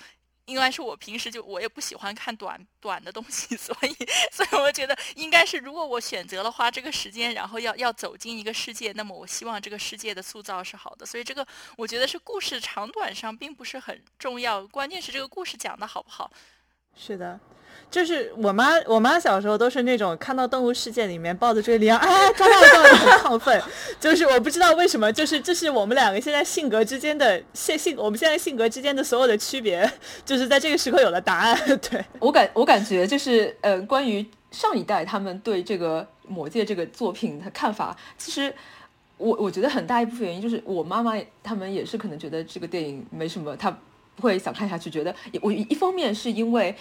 [0.49, 3.95] 应该是我平时就我也不喜欢看短短的东西， 所以
[4.31, 11.05] 所以我觉得应该是如果我选择了花这个时间，然后要要走进一个世界，那么我希望这个世界的塑造是好的。
[11.05, 11.45] 所以这个
[11.77, 16.31] 我觉得是故事长短上并不是很重要，关键是这个故事讲的好不好。
[16.95, 17.39] 是的。
[17.91, 23.61] 就是我妈，我妈小时候都是那种看到动物世界里面抱着这个羚羊，啊，抓到抓到很亢奋。
[23.99, 29.91] 就是我不知道为什么，就是这是我们两个现在性格之间的现性，我们现在性格之间的所有的区别，
[30.23, 31.57] 就是在这个时刻有了答案。
[31.89, 38.53] 对我感我感觉就是呃，关于上一代他们对这个《魔戒》这个作品的看法，其实
[39.17, 43.71] 我我觉得很大一部分原因就是我妈妈他们也是可能觉得这个电影没什么，他
[44.15, 44.91] 不会想看下去。
[44.91, 46.75] 觉得我一方面是因为。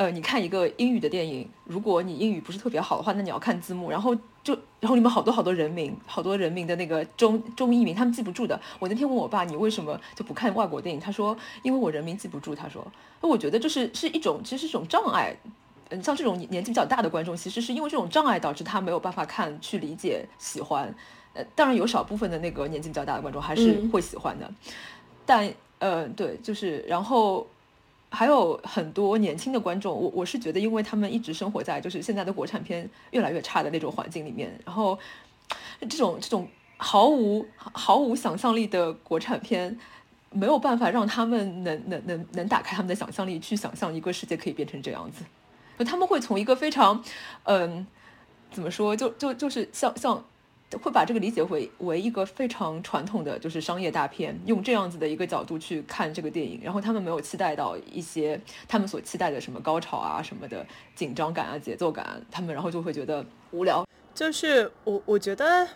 [0.00, 8.58] 呃，你看一个英语的电影，如果你英语不是特别好的话，那你要看字幕，然后就然后里面好多好多人名，好多人名的那个中中译名，他们记不住的。
[8.78, 10.98] 我那天问我爸，你为什么就不看外国电影？
[10.98, 12.54] 他说，因为我人名记不住。
[12.54, 12.82] 他说，
[13.20, 15.36] 那我觉得就是是一种，其实是一种障碍。
[15.90, 20.94] 嗯，像这种年纪比较大的观众，其实是因为这种障碍导致他没有办法看、去理解、喜欢。
[21.34, 24.50] 呃，当然有少部分的那个年纪比较大的观众还是会喜欢的，
[25.26, 27.46] 但呃，对，就是然后。
[28.10, 34.98] 还有很多年轻的观众，我我是觉得，因为他们一直生活在就是现在的国产片越来越差的那种环境里面，然后
[35.80, 39.78] 这种这种毫无毫无想象力的国产片，
[40.30, 47.02] 没有办法让他们能能能能打开他们的想象力去想象一个世界可以变成这样子，他们会从一个非常
[47.44, 47.86] 嗯
[48.50, 50.24] 怎么说，就就就是像像。
[50.78, 63.84] 会把这个理解为为一个非常传统的就是商业大片，用这样子的一个角度去看这个电影，然后他们没有期待到一些他们所期待的什么高潮啊什么的紧张感啊节奏感，他们然后就会觉得无聊。
[64.14, 65.66] 就是我我觉得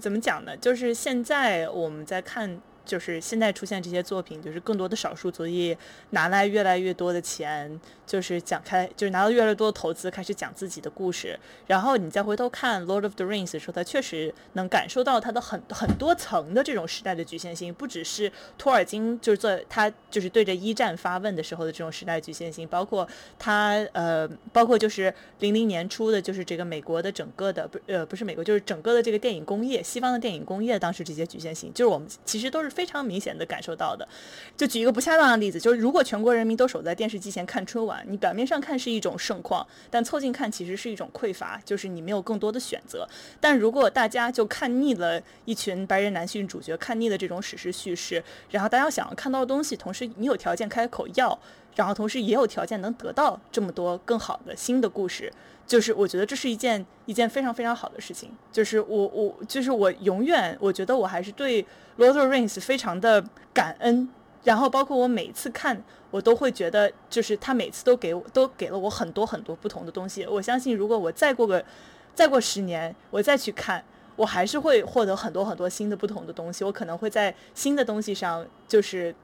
[0.00, 0.56] 怎么讲呢？
[0.56, 2.60] 就是现在我们在看。
[2.84, 5.76] 就是现在出现这些作品，就是更多的少数族裔
[6.10, 11.38] 拿来越来越多的钱，就是讲开，就是拿到越来越多的投资，开始讲自己的故事。
[11.66, 23.08] 然后你再回头看《Lord of the Rings》的时候，他确实能感受到他的很很多层的这种时代的局限性，不只是托尔金就是做他就是对着一战发问的时候的这种时代局限性，包括
[23.38, 32.71] 他呃，包括就是零零年初的，就是这个美国的整个的不呃不是美国，就是整个的这个电影工业，西方的电影工业当时这些局限性，就是我们其实都是。
[32.72, 34.08] 非常明显的感受到的，
[34.56, 43.06] 就举一个不恰当的例子，就是如果全国人民都守在电视机前看春晚，你表面上看是一种盛况，但凑近看其实是一种匮乏，就是你没有更多的选择。
[43.40, 51.38] 但如果大家就看腻了一群白人男性主角，看腻了这种史诗叙事，然后大家想要看到的东西，同时你有条件开口要，
[51.74, 55.32] 然后同时也有条件能得到这么多更好的新的故事。
[55.66, 58.30] 就是我觉得这是一件一件非常非常好的事情。
[58.50, 61.62] 就是我我就是我永远我觉得我还是对
[61.98, 64.08] 《Lord of Rings》非常的感恩。
[64.44, 70.26] 然后包括我每次看，我都会觉得，就是他每次都给我都给了我很多很多不同的东西。
[70.26, 71.64] 我相信，如果我再过个
[72.12, 73.84] 再过十年，我再去看，
[74.16, 76.64] 我还是会获得很多很多新的不同的东西。
[76.64, 79.14] 我可能会在新的东西上，就是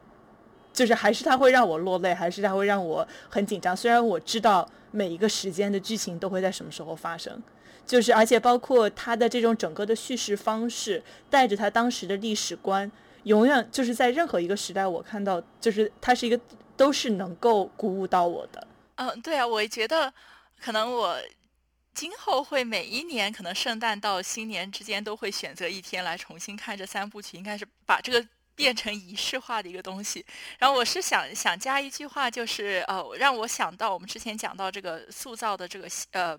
[0.78, 3.76] 就是还是他会让我落泪，还是他会让我很紧张。
[3.76, 4.68] 虽然我知道。
[4.90, 7.42] 每一个时间的剧情都会在什么时候发生，
[7.86, 12.90] 就是而且包括他的这种整个的叙事方式，带着他当时的历史观，
[13.24, 16.40] 永远就是在任何一个时代，我看到就是他是一个
[16.74, 18.66] 都是能够鼓舞到我的。
[18.94, 20.10] 嗯，对啊，我觉得
[20.58, 21.18] 可能我
[21.92, 28.26] 今后会每一年，可能圣诞到新年之间都会选择一天来重新看这三部曲，应该是把这个。
[28.58, 30.26] 变成仪式化的一个东西，
[30.58, 36.36] 然后我是想想加一句话，就是呃，让我想到我们之前讲到这个塑造的这个呃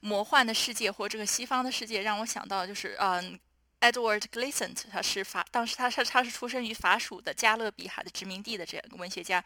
[0.00, 3.38] 魔幻的世界或这个西方的世界，让我想到就是嗯。
[3.84, 9.44] Edward Gleason，他是法，当时他是他是出生于法属的加勒比海的殖民地的这样一个文学家，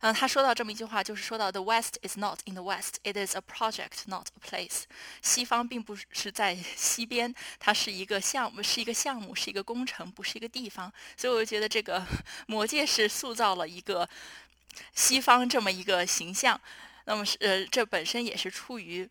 [0.00, 4.82] 嗯，他说到这么一句话，就是说到 The West is not in the West, it is a project, not a place。
[5.22, 10.92] 西方并不是在西边，它是一个项目，是一个项目，是一个工程，不是一个地方。
[11.16, 12.06] 所以我就觉得这个
[12.46, 14.08] 魔戒是塑造了一个。
[14.94, 16.60] 西方这么一个形象。
[17.06, 19.08] 那么是呃，这本身也是出于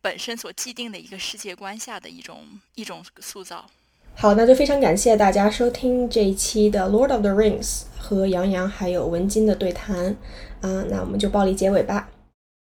[0.00, 3.70] 本身所既定的一个世界观下的一种一种塑造。
[4.18, 10.16] 好，那就非常感谢大家收听这一期的《Lord of the Rings》和杨洋还有文金的对谈。
[10.62, 12.08] 啊，那我们就暴力结尾吧。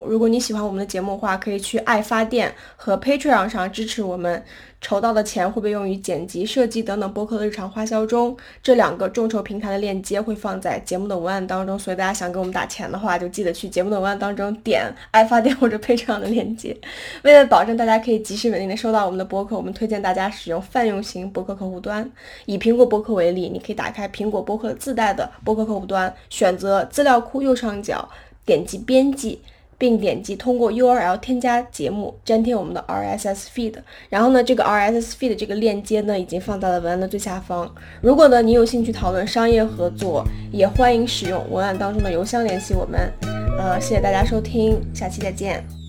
[0.04, 4.42] 如果你喜欢我们的节目的话，可以去爱发电和 Patreon 上支持我们，
[4.80, 8.36] 筹到的钱会被用于剪辑、设计等等播客的日常花销中。
[8.62, 16.76] 这两个众筹平台的链接会放在节目的文案当中，所以大家想给我们打钱的话，就记得去节目的文案当中点爱发电或者 Patreon 的链接。
[17.22, 22.10] 为了保证大家可以及时稳定的收到我们的播客，我们推荐大家使用泛用型播客客户端。
[22.46, 28.08] 以苹果播客为例，你可以打开苹果播客自带的播客客户端，选择资料库右上角，
[28.44, 29.40] 点击编辑。
[29.82, 33.74] 并点击通过 URL 添加节目，粘贴我们的 RSS feed。
[34.08, 37.68] 然后呢，这个 RSS feed 这个链接呢，已经放在了文案的最下方。
[38.00, 43.12] 如果呢你有兴趣讨论商业合作，也欢迎使用文案当中的邮箱联系我们。
[43.58, 45.81] 呃，谢谢大家收听，下期再见。